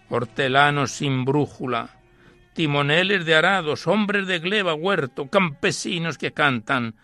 Hortelanos 0.09 0.91
sin 0.91 1.25
brújula, 1.25 1.97
timoneles 2.58 3.24
de 3.24 3.36
arados, 3.36 3.86
hombres 3.86 4.26
de 4.26 4.39
gleba, 4.39 4.74
huerto, 4.74 5.30
campesinos 5.30 6.18
que 6.18 6.34
cantan, 6.34 6.95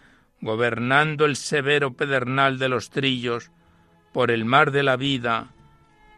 gobernando 0.41 1.25
el 1.25 1.35
severo 1.35 1.93
pedernal 1.93 2.57
de 2.57 2.69
los 2.69 2.89
trillos, 2.89 3.51
por 4.13 4.31
el 4.31 4.45
mar 4.45 4.71
de 4.71 4.81
la 4.81 4.95
vida, 4.95 5.53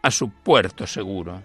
a 0.00 0.10
su 0.10 0.30
puerto 0.30 0.86
seguro. 0.86 1.42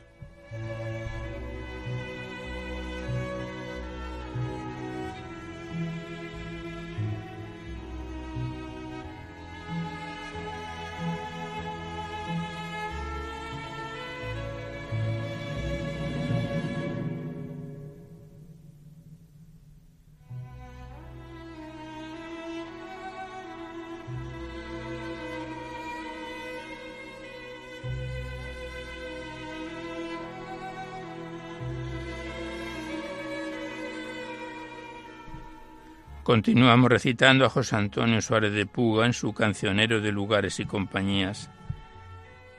Continuamos 36.23 36.91
recitando 36.91 37.45
a 37.45 37.49
José 37.49 37.75
Antonio 37.75 38.21
Suárez 38.21 38.53
de 38.53 38.67
Puga 38.67 39.07
en 39.07 39.13
su 39.13 39.33
cancionero 39.33 40.01
de 40.01 40.11
lugares 40.11 40.59
y 40.59 40.65
compañías. 40.65 41.49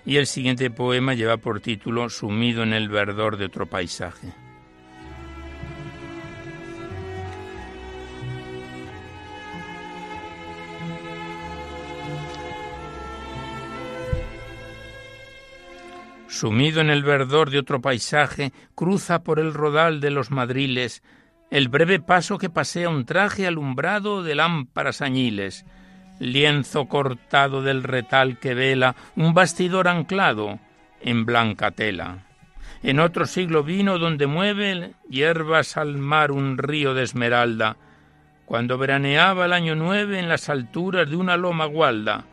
Y 0.04 0.16
el 0.16 0.26
siguiente 0.26 0.68
poema 0.68 1.14
lleva 1.14 1.36
por 1.36 1.60
título 1.60 2.08
Sumido 2.08 2.64
en 2.64 2.72
el 2.72 2.88
verdor 2.88 3.36
de 3.36 3.44
otro 3.44 3.66
paisaje. 3.66 4.34
Sumido 16.26 16.80
en 16.80 16.90
el 16.90 17.04
verdor 17.04 17.50
de 17.50 17.60
otro 17.60 17.80
paisaje, 17.80 18.52
cruza 18.74 19.22
por 19.22 19.38
el 19.38 19.54
rodal 19.54 20.00
de 20.00 20.10
los 20.10 20.32
madriles 20.32 21.04
el 21.52 21.68
breve 21.68 22.00
paso 22.00 22.38
que 22.38 22.48
pasea 22.48 22.88
un 22.88 23.04
traje 23.04 23.46
alumbrado 23.46 24.22
de 24.22 24.34
lámparas 24.34 25.02
añiles, 25.02 25.66
lienzo 26.18 26.86
cortado 26.86 27.60
del 27.60 27.82
retal 27.82 28.38
que 28.38 28.54
vela 28.54 28.96
un 29.16 29.34
bastidor 29.34 29.86
anclado 29.86 30.58
en 31.02 31.26
blanca 31.26 31.70
tela. 31.70 32.24
En 32.82 33.00
otro 33.00 33.26
siglo 33.26 33.64
vino 33.64 33.98
donde 33.98 34.26
mueve 34.26 34.94
hierbas 35.10 35.76
al 35.76 35.98
mar 35.98 36.32
un 36.32 36.56
río 36.56 36.94
de 36.94 37.02
esmeralda, 37.02 37.76
cuando 38.46 38.78
veraneaba 38.78 39.44
el 39.44 39.52
año 39.52 39.74
nueve 39.74 40.18
en 40.18 40.30
las 40.30 40.48
alturas 40.48 41.10
de 41.10 41.16
una 41.16 41.36
loma 41.36 41.66
gualda, 41.66 42.24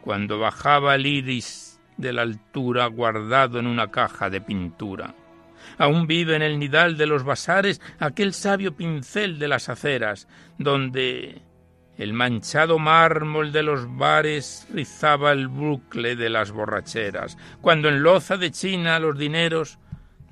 cuando 0.00 0.40
bajaba 0.40 0.96
el 0.96 1.06
iris 1.06 1.80
de 1.96 2.12
la 2.12 2.22
altura 2.22 2.86
guardado 2.86 3.60
en 3.60 3.68
una 3.68 3.92
caja 3.92 4.30
de 4.30 4.40
pintura. 4.40 5.14
Aún 5.78 6.08
vive 6.08 6.34
en 6.34 6.42
el 6.42 6.58
nidal 6.58 6.96
de 6.96 7.06
los 7.06 7.22
basares 7.22 7.80
aquel 8.00 8.34
sabio 8.34 8.76
pincel 8.76 9.38
de 9.38 9.46
las 9.46 9.68
aceras, 9.68 10.26
donde 10.58 11.40
el 11.96 12.12
manchado 12.12 12.78
mármol 12.78 13.52
de 13.52 13.62
los 13.62 13.96
bares 13.96 14.66
rizaba 14.72 15.32
el 15.32 15.46
bucle 15.46 16.16
de 16.16 16.30
las 16.30 16.50
borracheras, 16.50 17.38
cuando 17.60 17.88
en 17.88 18.02
loza 18.02 18.36
de 18.36 18.50
China 18.50 18.98
los 18.98 19.16
dineros 19.16 19.78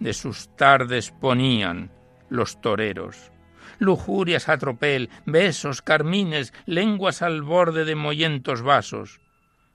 de 0.00 0.12
sus 0.12 0.54
tardes 0.56 1.12
ponían 1.12 1.90
los 2.28 2.60
toreros. 2.60 3.30
Lujurias 3.78 4.48
a 4.48 4.58
tropel, 4.58 5.10
besos, 5.26 5.80
carmines, 5.80 6.52
lenguas 6.66 7.22
al 7.22 7.42
borde 7.42 7.84
de 7.84 7.94
mollentos 7.94 8.62
vasos, 8.62 9.20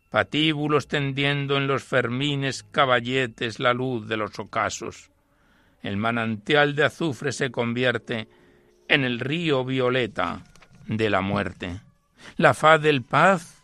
patíbulos 0.10 0.88
tendiendo 0.88 1.56
en 1.56 1.68
los 1.68 1.84
fermines 1.84 2.64
caballetes 2.64 3.60
la 3.60 3.74
luz 3.74 4.08
de 4.08 4.18
los 4.18 4.38
ocasos 4.40 5.11
el 5.84 5.98
manantial 5.98 6.76
de 6.76 6.86
azufre 6.86 7.32
se 7.32 7.52
convierte 7.52 8.28
en 8.88 9.04
el 9.04 9.20
río 9.20 9.66
violeta 9.66 10.44
de 10.88 11.10
la 11.10 11.22
muerte. 11.22 11.82
La 12.38 12.54
faz 12.54 12.82
del 12.82 13.04
paz, 13.04 13.64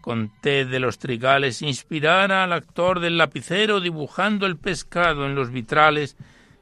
con 0.00 0.32
té 0.40 0.64
de 0.64 0.80
los 0.80 0.98
trigales, 0.98 1.62
inspirara 1.62 2.44
al 2.44 2.52
actor 2.52 3.00
del 3.00 3.18
lapicero 3.18 3.80
dibujando 3.80 4.46
el 4.46 4.56
pescado 4.56 5.26
en 5.26 5.34
los 5.34 5.50
vitrales 5.50 6.16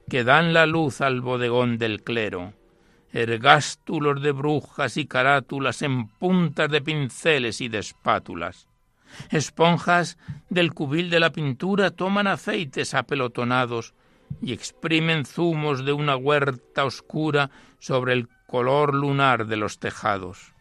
que 0.09 0.25
dan 0.25 0.53
la 0.53 0.67
luz 0.67 1.01
al 1.01 1.21
bodegón 1.21 1.79
del 1.79 2.03
clero. 2.03 2.53
Ergástulos 3.13 4.23
de 4.23 4.33
brujas 4.33 4.97
y 4.97 5.07
carátulas 5.07 5.83
en 5.83 6.09
puntas 6.09 6.71
de 6.71 6.81
pinceles 6.81 7.61
y 7.61 7.69
de 7.69 7.79
espátulas. 7.79 8.67
Esponjas 9.31 10.19
del 10.49 10.73
cubil 10.73 11.11
de 11.11 11.21
la 11.21 11.31
pintura 11.31 11.91
toman 11.91 12.27
aceites 12.27 12.95
apelotonados 12.95 13.95
y 14.41 14.53
exprimen 14.53 15.25
zumos 15.25 15.85
de 15.85 15.93
una 15.93 16.17
huerta 16.17 16.85
oscura 16.85 17.51
sobre 17.79 18.13
el 18.13 18.29
color 18.47 18.95
lunar 18.95 19.47
de 19.47 19.57
los 19.57 19.79
tejados. 19.79 20.53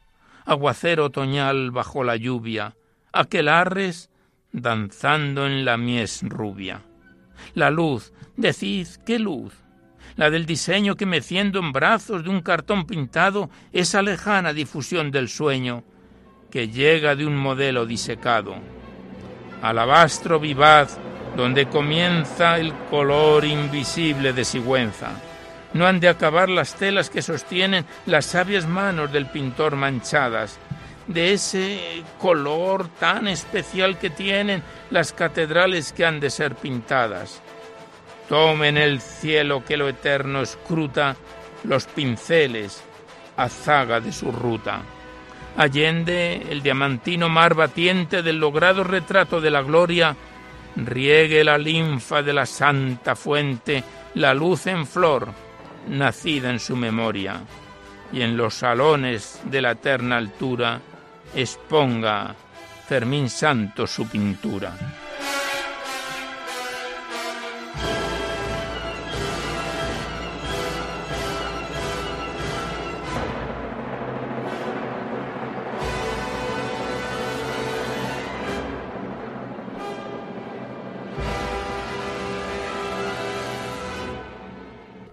Aguacero 0.45 1.05
otoñal 1.05 1.71
bajo 1.71 2.03
la 2.03 2.15
lluvia, 2.15 2.75
aquelarres 3.13 4.09
danzando 4.51 5.45
en 5.45 5.65
la 5.65 5.77
mies 5.77 6.23
rubia. 6.23 6.81
La 7.53 7.69
luz, 7.69 8.13
decid, 8.37 8.87
¿qué 9.05 9.19
luz? 9.19 9.53
La 10.15 10.29
del 10.29 10.45
diseño 10.45 10.95
que 10.95 11.05
meciendo 11.05 11.59
en 11.59 11.71
brazos 11.71 12.23
de 12.23 12.29
un 12.29 12.41
cartón 12.41 12.85
pintado 12.85 13.49
esa 13.71 14.01
lejana 14.01 14.53
difusión 14.53 15.11
del 15.11 15.29
sueño 15.29 15.83
que 16.49 16.67
llega 16.67 17.15
de 17.15 17.25
un 17.25 17.37
modelo 17.37 17.85
disecado. 17.85 18.55
Alabastro 19.61 20.39
vivaz 20.39 20.99
donde 21.35 21.67
comienza 21.67 22.57
el 22.57 22.73
color 22.89 23.45
invisible 23.45 24.33
de 24.33 24.45
Sigüenza. 24.45 25.11
No 25.73 25.87
han 25.87 25.99
de 25.99 26.09
acabar 26.09 26.49
las 26.49 26.75
telas 26.75 27.09
que 27.09 27.21
sostienen 27.21 27.85
las 28.05 28.25
sabias 28.25 28.67
manos 28.67 29.11
del 29.11 29.27
pintor 29.27 29.75
manchadas, 29.75 30.59
de 31.07 31.33
ese 31.33 32.03
color 32.19 32.89
tan 32.99 33.27
especial 33.27 33.97
que 33.97 34.09
tienen 34.09 34.63
las 34.89 35.13
catedrales 35.13 35.93
que 35.93 36.05
han 36.05 36.19
de 36.19 36.29
ser 36.29 36.55
pintadas. 36.55 37.41
Tomen 38.27 38.77
el 38.77 39.01
cielo 39.01 39.63
que 39.65 39.77
lo 39.77 39.89
eterno 39.89 40.41
escruta 40.41 41.15
los 41.63 41.85
pinceles 41.85 42.83
a 43.37 43.49
zaga 43.49 43.99
de 43.99 44.11
su 44.11 44.31
ruta. 44.31 44.81
Allende 45.57 46.47
el 46.49 46.61
diamantino 46.61 47.27
mar 47.27 47.55
batiente 47.55 48.21
del 48.21 48.39
logrado 48.39 48.83
retrato 48.83 49.41
de 49.41 49.51
la 49.51 49.61
gloria 49.61 50.15
riegue 50.75 51.43
la 51.43 51.57
linfa 51.57 52.21
de 52.21 52.33
la 52.33 52.45
santa 52.45 53.15
fuente 53.15 53.83
la 54.15 54.33
luz 54.33 54.67
en 54.67 54.85
flor, 54.85 55.27
nacida 55.87 56.49
en 56.49 56.59
su 56.59 56.75
memoria, 56.75 57.41
y 58.11 58.21
en 58.21 58.35
los 58.35 58.55
salones 58.55 59.41
de 59.45 59.61
la 59.61 59.71
eterna 59.71 60.17
altura 60.17 60.81
exponga 61.33 62.35
Fermín 62.87 63.29
Santo 63.29 63.87
su 63.87 64.07
pintura. 64.07 65.00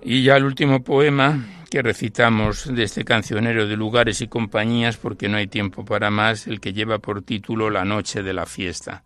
Y 0.03 0.23
ya 0.23 0.37
el 0.37 0.45
último 0.45 0.83
poema 0.83 1.45
que 1.71 1.83
recitamos 1.83 2.73
de 2.75 2.83
este 2.83 3.05
cancionero 3.05 3.67
de 3.67 3.77
lugares 3.77 4.21
y 4.21 4.29
compañías, 4.29 4.97
porque 4.97 5.29
no 5.29 5.37
hay 5.37 5.49
tiempo 5.49 5.85
para 5.85 6.11
más, 6.11 6.47
el 6.47 6.61
que 6.61 6.73
lleva 6.73 6.99
por 6.99 7.23
título 7.23 7.69
La 7.69 7.85
noche 7.85 8.23
de 8.23 8.33
la 8.33 8.47
fiesta. 8.47 9.05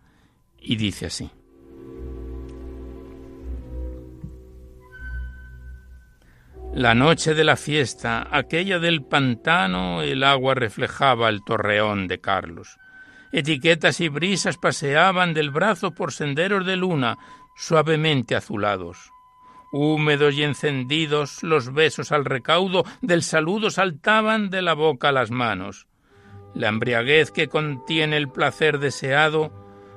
Y 0.60 0.76
dice 0.76 1.06
así. 1.06 1.30
La 6.74 6.94
noche 6.94 7.34
de 7.34 7.44
la 7.44 7.56
fiesta, 7.56 8.28
aquella 8.30 8.78
del 8.78 9.02
pantano, 9.02 10.00
el 10.00 10.24
agua 10.24 10.54
reflejaba 10.54 11.28
el 11.28 11.44
torreón 11.44 12.08
de 12.08 12.20
Carlos. 12.20 12.78
Etiquetas 13.32 14.00
y 14.00 14.08
brisas 14.08 14.56
paseaban 14.56 15.34
del 15.34 15.50
brazo 15.50 15.90
por 15.90 16.12
senderos 16.12 16.64
de 16.64 16.76
luna, 16.76 17.18
suavemente 17.56 18.36
azulados. 18.36 19.12
Húmedos 19.74 20.34
y 20.34 20.42
encendidos, 20.42 21.42
los 21.42 21.72
besos 21.72 22.12
al 22.12 22.26
recaudo 22.26 22.84
del 23.00 23.22
saludo 23.22 23.70
saltaban 23.70 24.50
de 24.50 24.60
la 24.60 24.74
boca 24.74 25.08
a 25.08 25.12
las 25.12 25.30
manos. 25.30 25.86
La 26.52 26.68
embriaguez 26.68 27.30
que 27.30 27.48
contiene 27.48 28.18
el 28.18 28.28
placer 28.28 28.78
deseado 28.78 29.50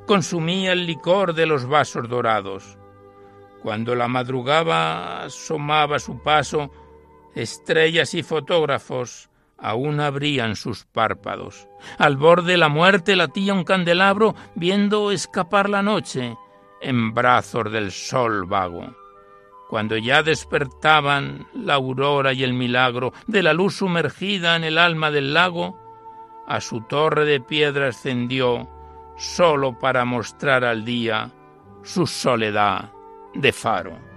consumía 0.08 0.72
el 0.72 0.86
licor 0.86 1.34
de 1.34 1.46
los 1.46 1.66
vasos 1.66 2.08
dorados. 2.08 2.78
Cuando 3.62 3.96
la 3.96 4.08
madrugada 4.08 5.26
asomaba 5.26 6.00
su 6.00 6.24
paso, 6.24 6.72
estrellas 7.36 8.14
y 8.14 8.24
fotógrafos 8.24 9.30
aún 9.58 10.00
abrían 10.00 10.56
sus 10.56 10.86
párpados. 10.86 11.68
Al 11.98 12.16
borde 12.16 12.56
la 12.56 12.70
muerte 12.70 13.18
latía 13.18 13.54
un 13.54 13.66
candelabro 13.66 14.36
viendo 14.56 15.12
escapar 15.12 15.70
la 15.70 15.82
noche 15.82 16.38
en 16.80 17.14
brazos 17.14 17.70
del 17.74 17.92
sol 17.92 18.46
vago 18.46 19.05
cuando 19.70 19.98
ya 19.98 20.24
despertaban 20.24 21.48
la 21.54 21.76
aurora 21.76 22.34
y 22.34 22.44
el 22.44 22.54
milagro 22.54 23.14
de 23.28 23.44
la 23.44 23.54
luz 23.54 23.76
sumergida 23.76 24.56
en 24.56 24.64
el 24.64 24.78
alma 24.78 25.12
del 25.12 25.34
lago, 25.34 25.78
a 26.48 26.62
su 26.62 26.82
torre 26.82 27.26
de 27.26 27.42
piedra 27.42 27.88
ascendió 27.88 28.70
solo 29.18 29.78
para 29.80 30.06
mostrar 30.06 30.64
al 30.64 30.86
día 30.86 31.32
su 31.84 32.06
soledad 32.06 32.92
de 33.34 33.52
faro. 33.52 34.15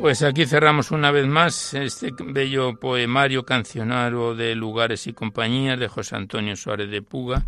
Pues 0.00 0.22
aquí 0.22 0.46
cerramos 0.46 0.92
una 0.92 1.10
vez 1.10 1.26
más 1.26 1.74
este 1.74 2.14
bello 2.18 2.80
poemario 2.80 3.44
cancionario 3.44 4.34
de 4.34 4.54
lugares 4.54 5.06
y 5.06 5.12
compañías 5.12 5.78
de 5.78 5.88
José 5.88 6.16
Antonio 6.16 6.56
Suárez 6.56 6.90
de 6.90 7.02
Puga, 7.02 7.44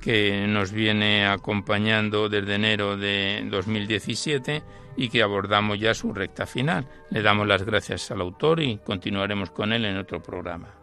que 0.00 0.46
nos 0.48 0.72
viene 0.72 1.26
acompañando 1.26 2.30
desde 2.30 2.54
enero 2.54 2.96
de 2.96 3.46
2017 3.50 4.62
y 4.96 5.10
que 5.10 5.22
abordamos 5.22 5.78
ya 5.78 5.92
su 5.92 6.14
recta 6.14 6.46
final. 6.46 6.88
Le 7.10 7.20
damos 7.20 7.46
las 7.46 7.64
gracias 7.64 8.10
al 8.10 8.22
autor 8.22 8.62
y 8.62 8.78
continuaremos 8.78 9.50
con 9.50 9.70
él 9.74 9.84
en 9.84 9.98
otro 9.98 10.22
programa. 10.22 10.79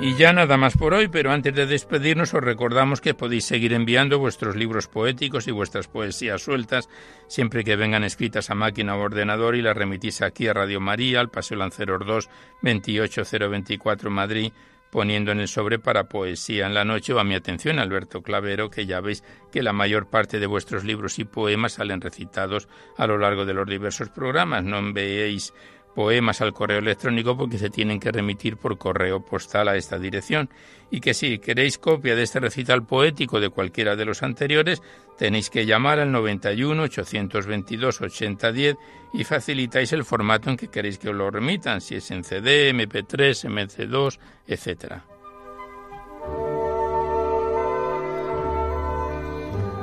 Y 0.00 0.14
ya 0.14 0.32
nada 0.32 0.56
más 0.56 0.76
por 0.76 0.94
hoy, 0.94 1.08
pero 1.08 1.32
antes 1.32 1.52
de 1.52 1.66
despedirnos 1.66 2.32
os 2.32 2.40
recordamos 2.40 3.00
que 3.00 3.14
podéis 3.14 3.46
seguir 3.46 3.72
enviando 3.72 4.20
vuestros 4.20 4.54
libros 4.54 4.86
poéticos 4.86 5.48
y 5.48 5.50
vuestras 5.50 5.88
poesías 5.88 6.40
sueltas 6.40 6.88
siempre 7.26 7.64
que 7.64 7.74
vengan 7.74 8.04
escritas 8.04 8.48
a 8.48 8.54
máquina 8.54 8.94
o 8.94 9.00
ordenador 9.00 9.56
y 9.56 9.62
las 9.62 9.76
remitís 9.76 10.22
aquí 10.22 10.46
a 10.46 10.54
Radio 10.54 10.78
María, 10.78 11.18
al 11.18 11.30
Paseo 11.30 11.58
Lanceros 11.58 12.06
2, 12.06 12.30
28024 12.62 14.08
Madrid, 14.08 14.52
poniendo 14.90 15.32
en 15.32 15.40
el 15.40 15.48
sobre 15.48 15.80
para 15.80 16.04
Poesía 16.04 16.66
en 16.66 16.74
la 16.74 16.84
Noche 16.84 17.12
o 17.12 17.18
a 17.18 17.24
mi 17.24 17.34
atención 17.34 17.80
Alberto 17.80 18.22
Clavero, 18.22 18.70
que 18.70 18.86
ya 18.86 19.00
veis 19.00 19.24
que 19.50 19.64
la 19.64 19.72
mayor 19.72 20.08
parte 20.08 20.38
de 20.38 20.46
vuestros 20.46 20.84
libros 20.84 21.18
y 21.18 21.24
poemas 21.24 21.72
salen 21.72 22.00
recitados 22.00 22.68
a 22.96 23.08
lo 23.08 23.18
largo 23.18 23.44
de 23.44 23.54
los 23.54 23.68
diversos 23.68 24.10
programas. 24.10 24.62
No 24.62 24.78
enviéis 24.78 25.52
poemas 25.98 26.40
al 26.40 26.52
correo 26.52 26.78
electrónico 26.78 27.36
porque 27.36 27.58
se 27.58 27.70
tienen 27.70 27.98
que 27.98 28.12
remitir 28.12 28.56
por 28.56 28.78
correo 28.78 29.18
postal 29.18 29.66
a 29.66 29.74
esta 29.74 29.98
dirección 29.98 30.48
y 30.92 31.00
que 31.00 31.12
si 31.12 31.40
queréis 31.40 31.76
copia 31.76 32.14
de 32.14 32.22
este 32.22 32.38
recital 32.38 32.86
poético 32.86 33.40
de 33.40 33.48
cualquiera 33.48 33.96
de 33.96 34.04
los 34.04 34.22
anteriores 34.22 34.80
tenéis 35.18 35.50
que 35.50 35.66
llamar 35.66 35.98
al 35.98 36.12
91 36.12 36.84
822 36.84 38.00
8010 38.00 38.76
y 39.12 39.24
facilitáis 39.24 39.92
el 39.92 40.04
formato 40.04 40.50
en 40.50 40.56
que 40.56 40.68
queréis 40.68 40.98
que 40.98 41.08
os 41.08 41.16
lo 41.16 41.32
remitan, 41.32 41.80
si 41.80 41.96
es 41.96 42.08
en 42.12 42.22
CD, 42.22 42.72
MP3, 42.72 43.48
MC2, 43.48 44.20
etcétera. 44.46 45.17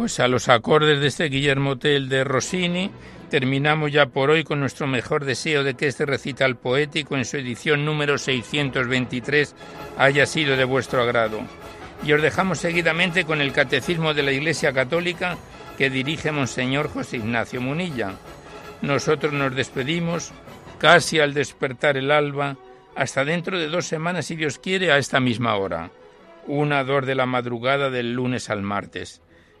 Pues 0.00 0.18
a 0.18 0.28
los 0.28 0.48
acordes 0.48 0.98
de 0.98 1.08
este 1.08 1.26
Guillermo 1.26 1.76
Tell 1.76 2.08
de 2.08 2.24
Rossini 2.24 2.90
terminamos 3.28 3.92
ya 3.92 4.06
por 4.06 4.30
hoy 4.30 4.44
con 4.44 4.58
nuestro 4.58 4.86
mejor 4.86 5.26
deseo 5.26 5.62
de 5.62 5.74
que 5.74 5.88
este 5.88 6.06
recital 6.06 6.56
poético 6.56 7.18
en 7.18 7.26
su 7.26 7.36
edición 7.36 7.84
número 7.84 8.16
623 8.16 9.54
haya 9.98 10.24
sido 10.24 10.56
de 10.56 10.64
vuestro 10.64 11.02
agrado. 11.02 11.40
Y 12.02 12.14
os 12.14 12.22
dejamos 12.22 12.60
seguidamente 12.60 13.26
con 13.26 13.42
el 13.42 13.52
Catecismo 13.52 14.14
de 14.14 14.22
la 14.22 14.32
Iglesia 14.32 14.72
Católica 14.72 15.36
que 15.76 15.90
dirige 15.90 16.32
Monseñor 16.32 16.88
José 16.88 17.18
Ignacio 17.18 17.60
Munilla. 17.60 18.14
Nosotros 18.80 19.34
nos 19.34 19.54
despedimos 19.54 20.32
casi 20.78 21.20
al 21.20 21.34
despertar 21.34 21.98
el 21.98 22.10
alba, 22.10 22.56
hasta 22.96 23.22
dentro 23.26 23.58
de 23.58 23.68
dos 23.68 23.84
semanas, 23.84 24.24
si 24.24 24.36
Dios 24.36 24.58
quiere, 24.58 24.92
a 24.92 24.96
esta 24.96 25.20
misma 25.20 25.56
hora, 25.56 25.90
una 26.46 26.84
dor 26.84 27.04
de 27.04 27.16
la 27.16 27.26
madrugada 27.26 27.90
del 27.90 28.14
lunes 28.14 28.48
al 28.48 28.62
martes 28.62 29.20